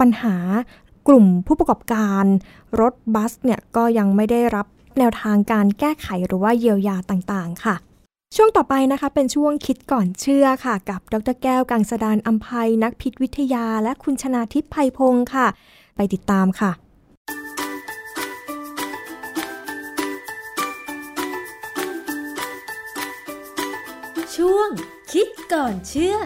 [0.00, 0.36] ปัญหา
[1.08, 2.24] กลุ่มผู้ประกอบการ
[2.80, 4.66] รถบัสเนี่ยก็ยังไม่ได้รับ
[4.98, 7.74] แนวทางการแก้ไขหรือว่าเยียวยาต่างๆ ค่ะ
[8.36, 15.46] ช่วงต่อไปนะคะเป็นช่วงคิดก่อนเชื่อค่ะ กับดรแก้วกังสดานอัมภัยนักพิษวิทยา และคุณชนาทิพย์ไพพงศ์ค่ะ
[15.96, 16.70] ไปติดตามค่ะ
[25.54, 26.16] ก่อนเชื่อ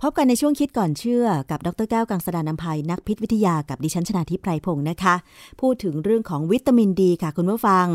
[0.00, 5.14] พบกันในช่วงคิดก่อนเชื่อกับดรแก้วกังสดานนภัยนักพิษวิทยากับดิฉันชนาทิพไพรพงศ์นะคะ
[5.60, 7.86] พูดถึงเรื่องของวิตามินดีค่ะคุณผู้ฟัง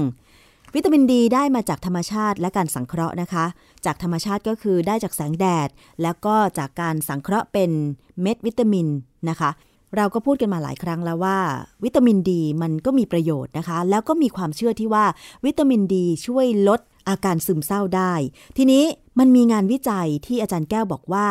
[0.75, 3.45] วิตามินดีได้มาจากธรรมชาติและการสังเคราะห์นะคะ
[3.86, 5.69] จากธรรมชาติก็คือได้จากแสงแดด
[6.01, 7.71] แล้วก็จากการสังเคราะห์เป็น
[8.21, 8.88] เม็ดวิตามิน
[9.29, 9.51] นะคะ
[9.95, 11.37] เราก็พูดกันมาหลายครั้งแล้วว่า
[11.83, 15.05] วิตามินดีมันก็มีประโยชน์นะคะ แล้วก็มีความเชื่อที่ว่า
[15.45, 16.79] วิตามินดีช่วยลด
[17.09, 18.13] อาการซึมเศร้าได้
[18.57, 18.83] ทีนี้
[19.19, 21.27] มันมีงานวิจัยที่อาจารย์แก้วบอกว่า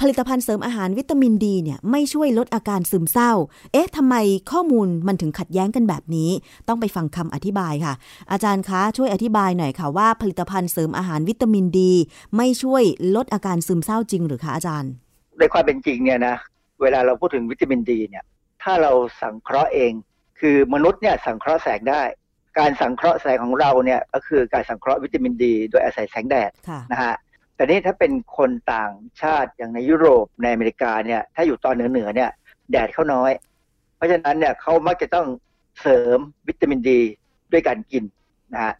[0.00, 3.32] ผลิตภัณฑ์เสริมอาหารวิตามินดีเนี่ยไม่ช่วยลดอาการซึมเศร้า
[3.72, 4.14] เอ๊ะทำไม
[4.50, 6.30] ข้อมูลมันถึงขัดแย้งกันแบบนี้
[6.68, 7.94] ต้องไปฟังคำอธิบายค่ะ
[8.32, 11.92] อาจารย์คะช่วยอธิบายหน่อยค่ะว่าผลิตภัณฑ์เสริมอาหารวิตามินดี
[12.36, 12.82] ไม่ช่วย
[13.16, 14.90] ลดอาการซึมเศร้าจริงหรือคะอาจารย์
[15.38, 16.36] ในความเป็นจริงเนี่ยนะ
[16.82, 18.24] เวลาเราพูดถึงวิตามินดีเนี่ย
[18.62, 19.92] ถ้าเราสังเคราะห์เอง
[20.40, 22.02] คือมนุษย์เนี่ยสังเคราะห์แสงได้
[22.58, 26.50] การสังเคราะห์แสงของเราเนี่ยก็คือการสังเคราะห์วิตามินดี โดยอาศัยแสงแดด
[26.92, 27.14] นะฮะ
[27.54, 32.30] แต่นี่ถ้าเป็นคนต่างชาติอย่างในยุโรปในอเมริกาเนี่ยถ้าอยู่ตอนเหนือเหนือเนี่ย
[32.70, 33.32] แดดเขาน้อย
[33.96, 35.26] เพราะฉะนั้นเนี่ยเขามักจะต้อง
[35.80, 36.18] เสริม
[36.48, 37.00] วิตามินดี
[37.52, 38.04] ด้วยการกิน
[38.54, 38.74] นะฮะ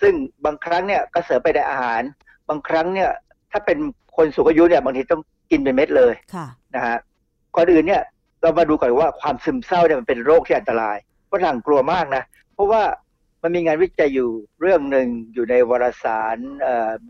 [0.00, 2.02] ซึ่งบางครั้งเนี่ยก็เสริมไปในอาหาร
[2.48, 3.10] บางครั้งเนี่ย
[3.52, 3.78] ถ้าเป็น
[4.16, 6.14] คนสูงอายุเนี่ยบางทีต้องกินเป็นเม็ดเลย
[6.74, 6.96] นะฮะ
[7.56, 8.02] ก่อนอื่นเนี่ย
[8.42, 10.96] เรามาดูก่อนว่าความซึมเศร้าเนี่ยมันเป็นโรคที่อันตราย
[11.32, 12.22] ฝรั่งกลัวมากนะ
[12.54, 12.82] เพราะว่า
[13.42, 14.30] มันมีงานวิจัยอยู่
[14.60, 16.36] เรื่องหนึ่งอยู่ในวารสาร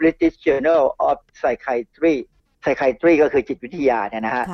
[0.01, 2.17] British Journal of Psychiatry
[2.63, 4.47] Psychiatry ก็คือจิตวิทยาเนี่ยนะฮะ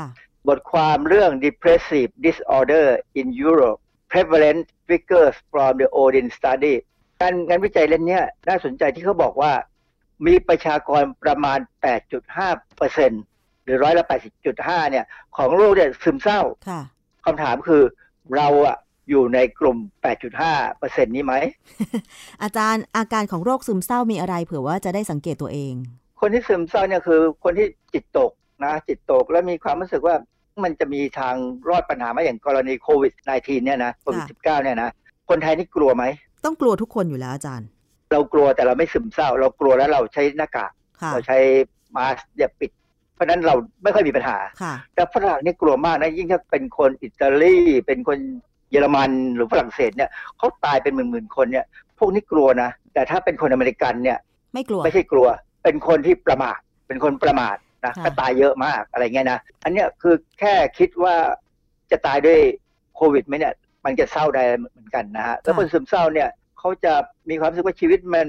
[0.49, 2.87] บทความเรื่อง depressive disorder
[3.21, 3.79] in Europe
[4.13, 6.75] prevalent figures from the Odin study
[7.21, 9.53] การงานวิจัยเล่มนี้น่าสนใจที่เขาบอกว่า
[10.27, 11.59] มีประชากรประมาณ
[12.53, 13.32] 8.5%
[13.65, 14.05] หรือร้อยละ
[14.49, 15.05] 80.5เนี่ย
[15.37, 16.41] ของโรคเนี่ยซึมเศร้า
[17.25, 17.83] คำถามคือ
[18.37, 18.77] เราอะ
[19.11, 19.79] อยู่ในกลุ่ม
[20.29, 21.35] 8.5เปอร์เซ็นนี้ไหม
[22.43, 25.75] อาจารย์อาการของโรคซึมเศร้ามีอะไรเผื่อว่าจะได้สังเกตตัวเอง
[26.21, 28.33] คนที่ซึมเศร้าเนี่ยคือ คนที่จิตตก
[28.65, 30.17] นะจิตตกแล้วมีความรู้สึกว่า
[30.65, 31.35] มันจะมีทาง
[31.69, 34.91] รอดปัญหาไหมอย่างกรณีโควิด -19 เนี่ยนะโควิด -19 เนี่ยนะ
[35.29, 36.05] คนไทยนี่กลัวไหม
[36.45, 37.69] ต้องกลัวทุกคนอยู่แล้วอาจารย์
[38.13, 40.73] เรากลัวแต่เราไม่ซึมเศร้า เรากลัวแล้วเราใช้หน้ากาก
[41.13, 41.39] เราใช้
[41.97, 42.71] มาสก์ปิด
[43.15, 44.39] เพราะนั้นเราไม่ค่อยมีปัญหา
[44.95, 47.57] แต่ฝรั่งนี่กลัวมากนะ ยิ่งถ้าเป็นคนอิตาลี
[47.87, 48.19] เป็นคน
[48.71, 51.65] เยอรมันหรือฝรั่งเศสเนี่ยเขาตายเป็นหมื่นๆคนเนี่ย
[51.99, 54.19] พวกนี้กลัวนะ แต่ถ้าเป็นคนอเมริกันเนี่ย
[54.55, 55.27] ไม่กลัวไม่ใช่กลัว
[55.65, 61.15] เป็นคนที่ประมาท เป็นคนประมาทนะก็ตายเยอะมากอะไรเงี้ยนะอันเนี้ยคือแค่คิดว่า
[61.91, 62.39] จะตายด้วย
[62.97, 63.55] โควิดไหมเนี่ย
[63.85, 66.93] มันจะเศร้าได้เหมือนกันนะฮะแล้วคนซึมเศร้าเนี่ยเขาจะ
[67.31, 68.29] มีความรู้สึกว่าชีวิตมัน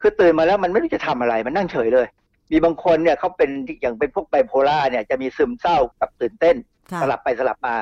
[0.00, 2.06] คือตื่นมาแล้วมันไม่รู้จะทำอะไร มันนั่งเฉยเลย
[2.50, 6.56] มีบางคนเนี่ยเขาเป็นอย่างเป็นพวกไบโพล่าเนี่ยจะมีซึมเศร้ากับตื่นเต้น
[7.00, 7.74] สลับไปสลับมา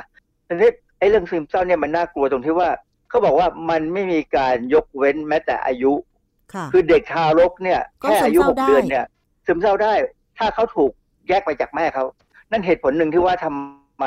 [0.46, 2.70] ทีนี้ไอ้เรื่องซึมเศร้าเนี่ยมันน่ากลัวตรงที่ว่า
[3.08, 5.92] เขาบอกว่ามันไม่มีการยกเว้นแม้แต่อายุ
[6.72, 9.06] คือเด็กทารกเนี่ยแค่อายุหกเดือนเนี่ย
[9.46, 9.92] ซึมเศร้าได้
[10.38, 10.92] ถ้าเขาถูก
[11.28, 12.04] แยกไปจากแม่เขา
[12.50, 14.04] นั่นเหตุผลหนึ่งที่ว่าทำไม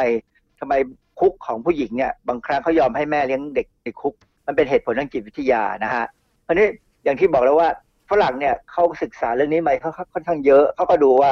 [0.59, 0.73] ทำไม
[1.19, 4.13] คุกของผู้หญิงเนี่ยบางครั้งเขายอมให้แม่เลี้ยงเด็กในคุก
[4.45, 6.05] มันเป็นเหตุผลทางจิตวิทยานะฮะ
[6.47, 6.67] อันนี้
[7.03, 7.69] อย่างที่บอกแล้วว่า
[8.09, 11.31] ฝรั่งเนี่ยเขาศึกษาเรื่องนี้มาเขาค่อนข้างเยอะเขาก็ดูว่า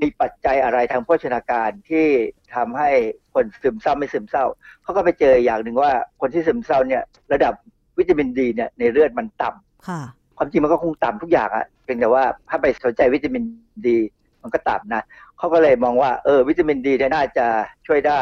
[0.00, 2.06] มีปัจจัยอะไรทางโภชนาการที่
[2.54, 2.90] ทำให้
[3.34, 4.44] คนซึมเศร้าไม่ซึมเศร้า
[4.82, 7.02] เขาก็ไปเจออย่างหนึ่งว่าคนที่ซึมเศร้าเนี่ย
[7.32, 7.54] ระดับ
[7.98, 10.00] วิตามินดีเนี่ยในเลือดมันต่ำค่ะ
[10.36, 13.42] ความจริงมันก็คงต่ำทุกอย่างอะเพียงแต่ว่าถ้าไปสนใจวิตามิน
[13.88, 13.98] ดี
[14.42, 15.02] มันก็ต่ำนะ
[15.38, 17.46] เขาก็เลยมองว่าเออวิตามินดีเนี่ยน่าจะ
[17.86, 18.20] ช่วยได้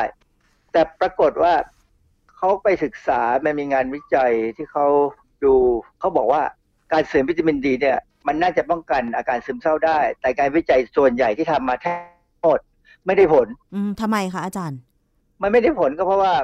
[0.73, 1.55] แต่ปรากฏว่า
[2.37, 4.87] เขาไปศึกษามันมีงานวิจัยที่เขา
[5.45, 5.55] ดู
[6.01, 6.43] เขาบอกว่า
[6.93, 12.01] การเสริมวิตามินดีเนี่ยมันน่าจะป้องกันอาการซึมเศร้าได้ แต่การวิจัยส่วนใหญ่ที่ทำมาแทบ
[12.43, 12.61] หมด
[13.07, 14.79] ไม่ได้ผล อืมทำไมคะอาจารย์
[15.43, 16.35] มันไม่ได้ผลก็เพราะว่า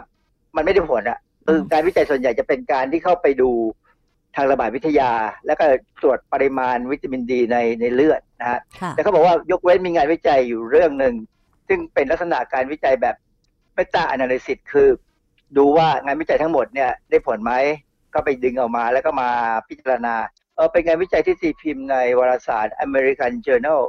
[0.56, 3.50] มันไม่ได้ผลอะคือการวิจัยส่วนใหญ่จะเป็นการที่เข้าไปดู
[4.36, 5.10] ทางระบาดวิทยา
[5.46, 5.64] แล้วก็
[6.02, 11.14] ตรวจปริมาณวิตามินดีในในเลือดนะฮะค่ะแต่เขาบอกว่ายกเว้นมีงานวิจัยอยู่เรื่องหนึ่ง
[11.68, 13.16] ซึ่งเป็นลักษณะการวิจัยแบบ
[13.74, 14.88] เมตา a อนาลิซิสคือ
[15.56, 17.52] ดูว่างานวิจัยทั้งหมดเนี่ยได้ผลไหม
[18.14, 19.30] ก็ไปดึงออกมาแล้วก็มา
[19.68, 20.14] พิจารณา
[20.54, 23.80] เออเป็นงานวิจัยที่ตีพิมพ์ในวารสาร American Journal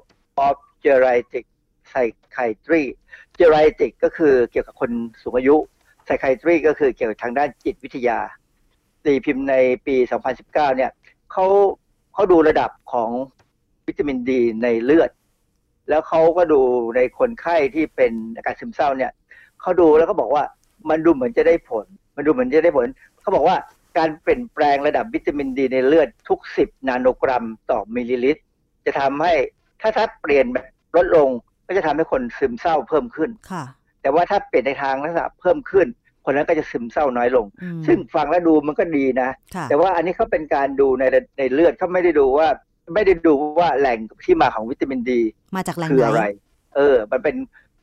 [0.45, 1.45] of Geriatric
[1.89, 2.83] Psychiatry
[3.39, 5.55] Geriatric ก็คือเกี่ยวกับคนสูงอายุ
[6.05, 8.19] Psychiatry ก็คือเกี่ยวกับทางด้านจิตวิทยา
[9.05, 9.55] ตีพิมพ์ใน
[9.85, 9.95] ปี
[10.25, 10.91] 2019 เนี่ย
[11.31, 11.45] เขา
[12.13, 13.09] เขาดูระดับของ
[13.87, 15.11] วิตามินดีในเลือด
[15.89, 16.61] แล้วเขาก็ดู
[16.95, 19.11] ในคนไข้ที่เป็นอาการซึมเศร้าเนี่ย
[19.61, 20.43] เขาดูแล้วก็บอกว่า
[20.89, 22.87] มันดูเหมือนจะได้ผล มันดูเหมือนจะได้ผล
[23.21, 23.57] เขาบอกว่า
[23.97, 28.41] การเปลี่ยนแปลงระดับวิตามินดีในเลือดทุก 10 นาโนกรัมต่อมิลลิลิตร
[28.85, 29.33] จะทำให้
[29.81, 30.65] ถ้าถ้าเปลี่ยนแบบ
[30.95, 31.29] ลดลง
[31.67, 33.63] ก็จะทำให้คนซึมเศร้าเพิ่มขึ้นค่ะ
[34.01, 35.87] แต่ว่าถ้าเปลี่ยนในทางลักษณะเพิ่มขึ้น
[36.25, 41.03] คนนั้นก็จะซึมเศร้าน้อยลงอืมซึ่งฟังแล้วดูมันก็ดีนะค่ะแต่ว่าอันนี้เขาเป็นการดูใน
[41.37, 42.47] ในเลือดเขาไม่ได้ดูว่า
[42.93, 45.21] ไม่ได้ดูว่าแหล่งที่มาของวิตามินดี
[45.55, 46.23] มาจากแหล่งคือไหนอะไร
[46.75, 47.35] เออ มันเป็น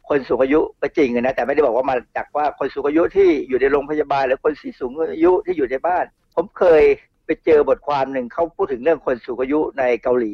[0.09, 6.83] คนสูงอายุก็จริงอะนะแต่ไม่ได้บอกว่ามาจากว่าคนสูงอายุที่อยู่ในโรงพยาบาลหรือคนสีสูงอายุที่อยู่ในบ้าน ผมเคย
[7.27, 10.33] ไปเจอบทความหนึ่งเขาพูดถึงเรื่องคนสูงอายุในเกาหลี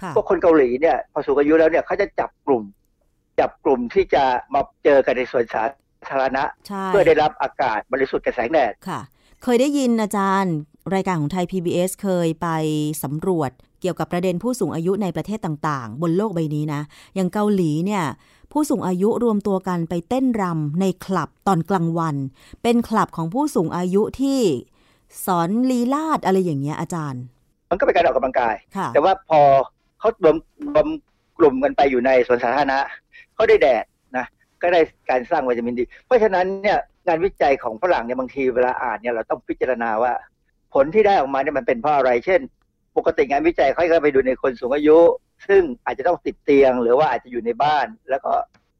[0.00, 2.62] ค่ะพวกคนเกาหลีเนี่ยพอสูงอายุแล้วเนี่ยเขาจะจับกลุ่ม
[3.40, 5.62] จับกลุ่มที่จะมาเจอกันในสวนสา
[6.08, 9.00] ธารณะใช่เพื่อได้รับอากาศบริสุทธิ์กับแสงแดดค่ะ
[9.42, 10.56] เคยได้ยินอาจารย์
[10.94, 12.48] รายการของไทย PBS เคยไป
[13.02, 13.50] สำรวจ
[13.82, 16.80] เกี่ยวกับประเด็นผู้สูงอายุในประเทศต่างๆ บนโลกใบนี้นะ
[17.14, 18.04] อย่างเกาหลีเนี่ย
[18.52, 22.16] ผู้สูงอายุรวมตัวกันไปเต้นรำในคลับตอนกลางวัน
[22.62, 24.38] เป็นคลับของผู้สูงอายุที่
[25.26, 27.22] สอนลีลาดอะไรอย่างเงี้ยอาจารย์
[27.70, 29.40] มันก็เป็นการออกกำลังกายค่ะแต่ว่าพอ
[29.98, 30.36] เขารวม
[30.74, 30.88] รวม
[31.38, 32.78] กลุ่มกันไปอยู่ในสวนสาธารณะ
[33.34, 33.84] เขาได้แดด
[34.16, 34.26] นะ
[34.62, 34.80] ก็ได้
[35.10, 40.12] การสร้างวิตามินดี เพราะฉะนั้นเนี่ยงานวิจัยของฝรั่งเนี่ยบางทีเวลาอ่านเนี่ยเราต้องพิจารณาว่า
[40.74, 42.40] ผลที่ได้ออกมาเนี่ยมันเป็นเพราะอะไร เช่น
[42.96, 44.98] ปกติงานวิจัยเขาก็ไปดูในคนสูงอายุ
[45.48, 48.32] ซึ่งอาจจะต้องติดเตียง หรือว่าอาจจะอยู่ในบ้าน แล้วก็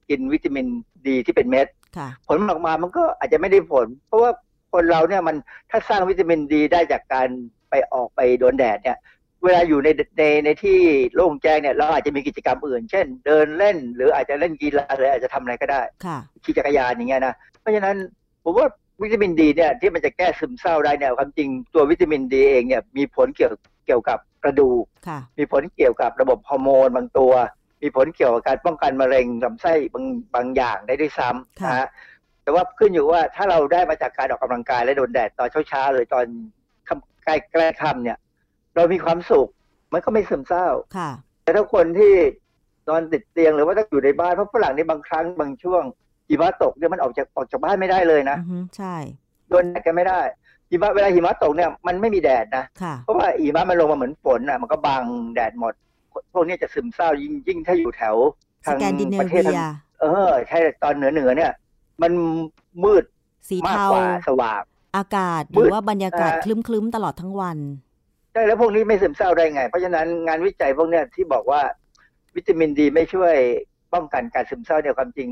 [0.09, 0.67] กินวิตามิน
[1.09, 4.31] ดีที่เป็นเม็ดค่ะผลออกมามันก็อาจจะไม่ได้ผล เพราะว่า
[4.73, 5.37] คนเราเนี่ยมัน
[5.71, 7.29] ถ้าสร้างวิตามินดีได้จากการ
[7.71, 8.99] ไปออกไปโดนแดดเนี่ย
[9.45, 9.89] เวลาอยู่ใน
[10.19, 10.79] ในในที่
[11.15, 17.97] โล่งแจ้งเนี่ยเราอาจจะมีกิจกรรมอื่น เช่น เดินเล่นหรืออาจจะเล่นกีฬาหรืออาจจะทำอะไรก็ได้ค่ะขี่จักรยานอย่างเงี้ยนะเพราะฉะนั้น
[18.45, 18.67] ผมว่า
[19.03, 23.53] วิตามินดีเนี่ยที่มันจะแก้ซึมเศร้าได้เนี่ยความจริงตัววิตามินดีเองเนี่ยมีผลเกี่ยว
[23.87, 27.33] เกี่ยวกับกระดูกค่ะมีผลเกี่ยวกับระบบฮอร์โมนบางตัว
[27.83, 30.05] มีผลเกี่ยวกับการป้องกันมะเร็งลำไส้บาง
[30.35, 31.89] บางอย่างได้ด้วยซ้ำค่ะนะฮะ
[32.43, 36.27] แต่ว่าขึ้นอยู่ว่าถ้าเราได้มาจากการออกกำลังกายและโดนแดดตอนเช้าๆหรือตอน
[36.89, 38.19] ค่ำใกล้ใกล้ค่ำเนี่ย
[38.77, 39.49] เรามีความสุข
[39.93, 40.67] มันก็ไม่ซึมเศร้า
[40.97, 41.11] ค่ะ
[41.43, 42.15] แต่ถ้าคนที่
[42.89, 45.83] นอนติดเตียงหรือว่าถ้าอยู่ในบ้านเพราะฝรั่งในบางครั้งบางช่วง
[46.29, 48.97] หิมะตกเนี่ยมันออกจากออกจากบ้านไม่ได้เลยนะอือฮึใช่
[49.49, 50.21] โดนแดดกันไม่ได้
[50.73, 55.05] หิมะเวลาหิมะตกเนี่ยมันไม่มีแดดนะค่ะเพราะว่าหิมะมันลงมาเหมือนฝนอะมันก็บัง
[55.35, 55.75] แดดหมด
[56.33, 58.17] พวกนี้จะซึมเศร้ายิ่งยิ่งถ้าอยู่แถว
[58.67, 59.63] สทางแกนดิเนประเทเวีศทางย
[60.01, 61.53] เออใช่ตอนเหนือเหนือเนี่ย
[62.03, 62.13] มัน
[62.85, 63.05] มืด
[63.49, 64.63] สีมากเทากว่าสว่าง
[64.97, 67.59] อากาศหมืรือดว่าบรรยากาศอ่าคลึ้มๆตลอดทั้งวัน
[68.33, 71.61] ใช่แล้วพวกนี้ไม่ซึมเศร้าได้ไง เพราะฉะนั้นงานวิจัยพวกเนี้ยที่บอกว่า
[72.37, 73.35] วิตามินดีไม่ช่วย
[73.95, 75.29] ป้องกันการซึมเศร้าเนี่ยความจริง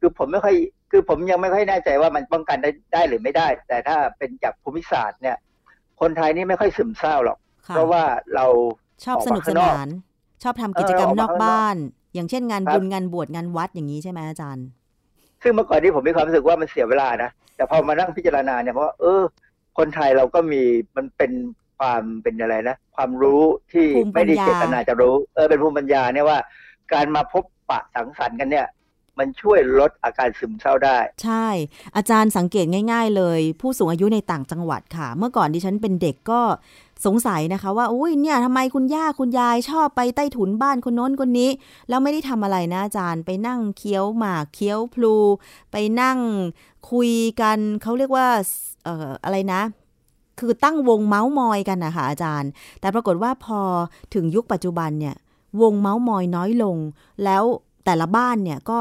[0.00, 0.56] คือผมไม่ค่อย
[0.90, 5.36] คือผมยังไม่ค่อยแน่ใจว่ามันป้องกันได้ได้หรือไม่ได้ แต่ถ้าเป็นจากภูมิศาสตร์เนี่ย
[6.00, 8.02] คนไทยนี่ไม่ค่อยซึมเศร้าหรอกค่ะเพราะว่า
[8.34, 8.46] เรา
[9.04, 9.88] ชอบออกสมานุกสข้างนอกนาน
[10.42, 11.76] ชอบทำกิจกรรมเออออกนมาอกข้างนอกบ้าน
[12.14, 14.66] อย่างเช่นงานครับบุญงานบวชงานวัดอย่างนี้ใช่ไหมอาจารย์
[15.42, 19.22] ซึ่งเมื่อก่อนนี้ผมมีความรู้สึกว่ามันเสียเวลานะ แต่พอมานั่งพิจารณาเนี่ยเพราะว่าเออ
[19.78, 20.62] คนไทยเราก็มี
[20.96, 21.32] มันเป็น
[21.78, 26.38] ความเป็นอะไรนะ ความรู้ที่ภูมิปัไม่ญได้ญาเจตนาจะรู้ เออเป็นภูมิปัญญาเนี่ยว่า
[26.92, 28.66] การมาพบปะสังสรรค์กันเนี่ย
[29.18, 31.46] มันช่วยลดอาการซึมเศร้าได้ ใช่
[31.96, 36.40] อาจารย์สังเกตง่าย ๆ เลย ผู้สูงอายุในต่างจังหวัดค่ะ เมื่อก่อนดิฉันเป็นเด็กก็
[37.06, 41.50] สงสัยนะคะว่าอุ้ยเนี่ยทำไมคุณย่าคุณยายชอบไปใต้ถุนบ้านคนโน้นคนนี้
[41.88, 45.16] แล้วไม่ได้ทำอะไรนะอาจารย์ไปนั่งเคี้ยวหมากเคี้ยวพลู
[45.72, 46.18] ไปนั่ง
[46.90, 48.26] คุยกันเขาเรียกว่า
[48.84, 49.62] เอ่ออะไรนะ
[50.38, 52.50] คือตั้งวงเมาส์มอยกันนะคะอาจารย์
[52.80, 53.60] แต่ปรากฏว่าพอ
[54.14, 55.16] ถึงยุคปัจจุบันเนี่ย
[55.62, 56.76] วงเมาส์มอยน้อยลง
[57.24, 57.44] แล้ว
[57.84, 58.78] แต่ละบ้านเนี่ยก็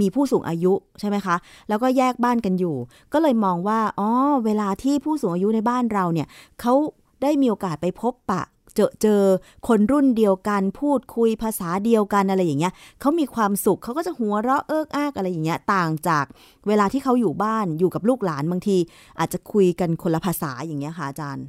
[0.00, 1.36] มีผู้สูงอายุใช่ไหมคะ
[1.68, 2.76] แล้วก็แยกบ้านกันอยู่
[3.12, 4.10] ก็เลยมองว่าอ๋อ
[4.44, 6.28] เวลาที่ผู้สูงอายุในบ้านเราเนี่ย
[6.60, 6.74] เขา
[7.22, 8.42] ได้มีโอกาสไปพบปะ
[8.76, 9.22] เจอเจอ
[9.68, 16.24] คนรุ่นเดียวกันพูดคุยภาษาเดียวกันอะไรอย่างเงี้ยเขามีความสุขเขาก็จะหัวเราะเอิกอักอะไรอย่างเงี้ยต่างจาก
[16.68, 18.76] เวลาที่เขาอยู่บ้านอยู่กับลูกหลานบางที
[19.18, 21.46] อาจจะคุยกันคนละภาษาอย่างเงี้ยค่ะอาจารย์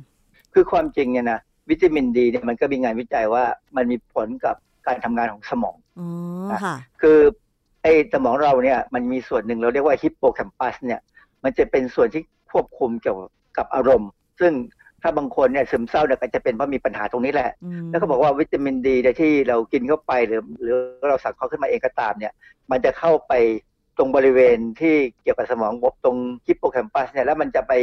[0.53, 1.39] คือความจริงเนี่ยนะ
[1.69, 3.43] วิตามินดีเนี่ยมันก็มีงานวิจัยว่า
[3.75, 4.55] มันมีผลกับ
[4.87, 6.09] การทำงานของสมองอ๋อ
[6.65, 7.19] ค่ะ คือ
[7.83, 10.99] ไอ้สมองเราเนี่ยมันมีส่วนหนึ่งเราเรียกว่าฮิปโปแคมปัสเนี่ย
[11.43, 12.21] มันจะเป็นส่วนที่
[12.51, 13.17] ควบคุมเกี่ยว
[13.57, 14.09] กับอารมณ์
[14.39, 14.53] ซึ่ง
[15.01, 20.77] ถ้าบางคนเนี่ยซึมเศร้าเนี่ยก็จะเป็นเพราะมีปัญหาตรงนี้แหละอืมแล้วก็บอกว่าวิตามินดีเนี่ยที่เรากินเข้าไปหรือหรือ
[21.09, 22.33] เราสั่งเขาขึ้นมาเองก็ตามเนี่ย
[22.71, 23.33] มันจะเข้าไป
[23.97, 25.73] ตรงบริเวณที่เกี่ยวกับสมอง
[26.03, 27.73] ตรงฮิปโปแคมปัสเนี่ยแล้วมันจะไป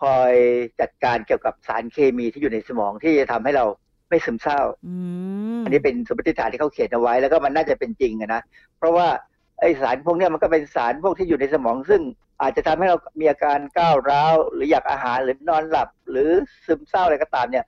[0.00, 0.32] คอย
[0.80, 3.64] จัดการเกี่ยวกับสารเคมีที่อยู่ในสมองที่จะทำให้เรา
[4.08, 4.94] ไม่ซึมเศร้าอื
[5.58, 8.42] มอันนี้เป็นสมมติฐานที่เขาเขียนเอาไว้แล้วก็มันน่าจะเป็นจริงอะนะ
[8.78, 9.06] เพราะว่า
[9.60, 12.02] ไอสารพวกเนี้ยมันก็เป็นสารพวกที่อยู่ในสมอง ซึ่ง
[12.42, 16.30] อาจจะทำให้เรามีอาการก้าวร้าว หรืออยากอาหารหรือนอนหลับ หรือ
[16.66, 17.64] ซึมเศร้าอะไรก็ตามเนี่ย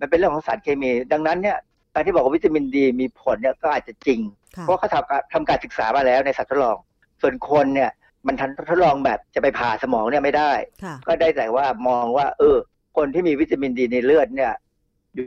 [0.00, 1.56] มันเป็นเรื่องของสารเคมี ดังนั้นเนี่ย
[1.94, 4.20] การที่บอกว่าวิตามินดีมีผลเนี่ยก็อาจจะจริง
[4.56, 6.76] ค่ะเพราะเขาทำการทำการศึกษามาแล้วในสัตว์ทดลอง
[7.20, 7.90] ส่วนคนเนี่ย
[8.26, 10.52] มันทันทดลองแบบจะไปผ่าสมองเนี่ยไม่ได้
[10.84, 12.56] ค่ะก็ได้แต่ว่ามองว่า เออ
[12.96, 14.52] คนที่มีวิตามินดีในเลือดเนี่ย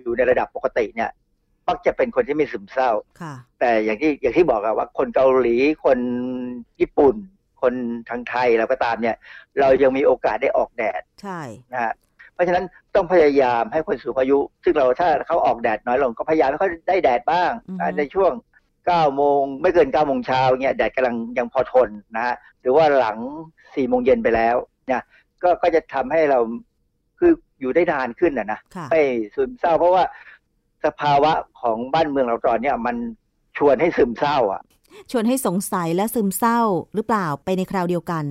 [0.03, 1.09] อยู่ในระดับปกติเนี่ย
[1.67, 5.99] มักจะเป็นคนที่ไม่ซึมเศร้าค่ะแต่อย่างที่อย่างที่บอกอะว่าคนเกาหลีคน
[6.81, 7.15] ญี่ปุ่น
[7.61, 7.73] คน
[8.09, 9.15] ทางไทยเราก็ตามเนี่ย
[9.59, 11.39] เรายังมีโอกาสได้ออกแดดใช่
[11.73, 11.93] นะฮะ
[12.33, 12.65] เพราะฉะนั้น
[12.95, 18.31] ต้องพยายามให้คนสูงอายุ ซึ่งเราถ้าเขาออกแดดน้อยลงก็พยายามให้เขาได้แดดบ้างอ่าในช่วง
[18.73, 23.17] 9โมงไม่เกิน9โมงเช้าเนี่ยแดดกำลังยังพอทนนะฮะหรือว่าหลัง
[23.53, 24.55] 4โมงเย็นไปแล้ว
[24.87, 25.01] เนี่ย
[25.43, 26.39] ก็ก็จะทำให้เรา
[27.21, 29.01] คืออยู่ได้นานขึ้นนะนะค่ะไม่
[29.35, 30.03] ซึมเศร้าเพราะว่า
[30.85, 32.95] สภาวะของบ้านเมืองเราตอนเนี้ยมัน
[33.57, 34.61] ชวนให้ซึมเศร้า อะ
[35.11, 36.59] ชวนให้สงสัยและซึมเศร้า
[36.95, 38.25] หรือเปล่าไปในคราวเดียวกัน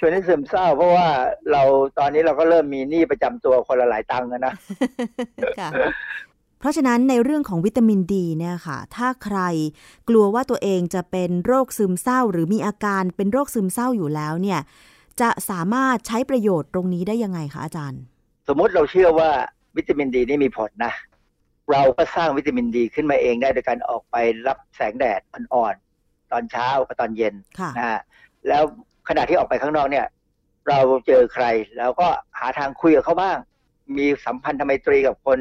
[0.00, 1.08] ชวนให้ซึมเศร้า เพราะว่า
[1.52, 1.62] เรา
[1.98, 4.54] ตอนนี้เราก็เริ่มมีหนี้ประจำตัวคนละหลายตังค์แล้วนะ
[5.60, 5.70] ค่ะ
[6.60, 9.38] เพราะฉะนั้นในเรื่องของวิตามินดีเนี่ยค่ะ ถ้าใคร
[10.08, 14.60] กลัวว่าตัวเองจะเป็นโรคซึมเศร้า หรือมีอาการเป็นโรคซึมเศร้าอยู่แล้วเนี่ย
[15.20, 18.02] จะสามารถใช้ประโยชน์ตรงนี้ได้ยังไงคะอาจารย์
[18.48, 19.30] สมมุติเราเชื่อว่า
[19.76, 20.92] วิตามินดีนี่มีผลนะ
[21.72, 28.00] เราก็สร้างวิตามินดีขึ้นมาเองได้โดยการออกไปรับแสงแดดอ่อนๆตอนเช้ากับตอนเย็นค่ะนะฮะ
[28.48, 28.62] แล้ว
[29.08, 30.06] ขณะที่ออกไปข้างนอกเนี่ย
[30.68, 31.44] เราเจอใคร
[31.78, 32.08] แล้วก็
[32.38, 33.36] หาทางคุยกับเขาบ้าง
[33.96, 35.38] มีสัมพันธไมตรีกับคน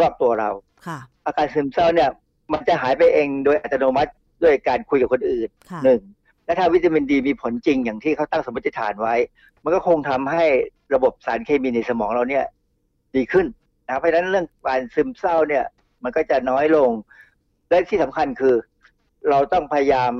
[0.00, 0.50] รอบๆตัวเรา
[0.86, 2.10] ค่ะอาการซึมเศร้าเนี่ย
[2.52, 6.00] มันจะหายไปเองโดยอัตโนมัติด้วยการคุยกับคนอื่นค่ะหนึ่ง
[6.48, 9.14] และถ้าวิตามินดีมีผลจริงอย่างที่เขาตั้งสมมติฐานไว้
[9.62, 10.44] มันก็คงทำให้
[10.94, 12.44] ระบบสารเคมีในสมองเราเนี่ย
[13.16, 13.46] ดีขึ้น
[13.86, 15.64] นะเพราะฉะนั้นเรื่องการซึมเศร้าเนี่ย
[16.02, 16.90] มันก็จะน้อยลง
[17.68, 18.54] และที่สำคัญคือ
[19.30, 20.12] เราต้องพยายาม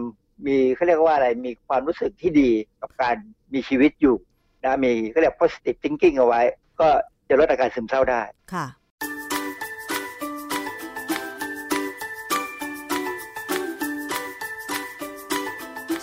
[0.47, 2.51] มีเขาเรียกว่าอะไรมีความรู้สึกที่ดี
[2.81, 3.16] กับการ
[3.55, 4.16] มีชีวิตอยู่
[4.64, 6.43] นะมีเขาเรียก positive thinking เอาไว้
[6.81, 6.89] ก็
[7.29, 8.22] จะลดอาการซึมเศร้าได้
[8.53, 8.66] ค่ะ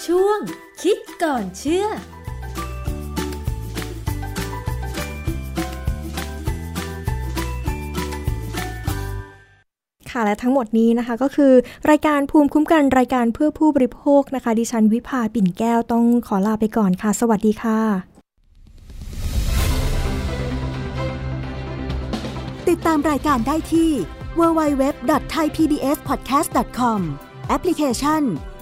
[0.08, 0.40] ช่วง
[0.82, 1.88] คิดก่อนเชื่อ
[10.12, 11.54] ค่ะและทั้งหมดนี้นะคะก็คือ
[11.90, 17.80] รายการภูมิคุ้มกันรายการเพื่อผู้บริโภคนะคะ ดิฉันวิภาปิ่นแก้วต้องขอลาไปก่อนค่ะ สวัสดีค่ะ
[22.70, 23.92] ติดตามรายการได้ที่
[24.40, 27.00] www.thaipbspodcast.com
[27.48, 28.24] แอปพลิเคชัน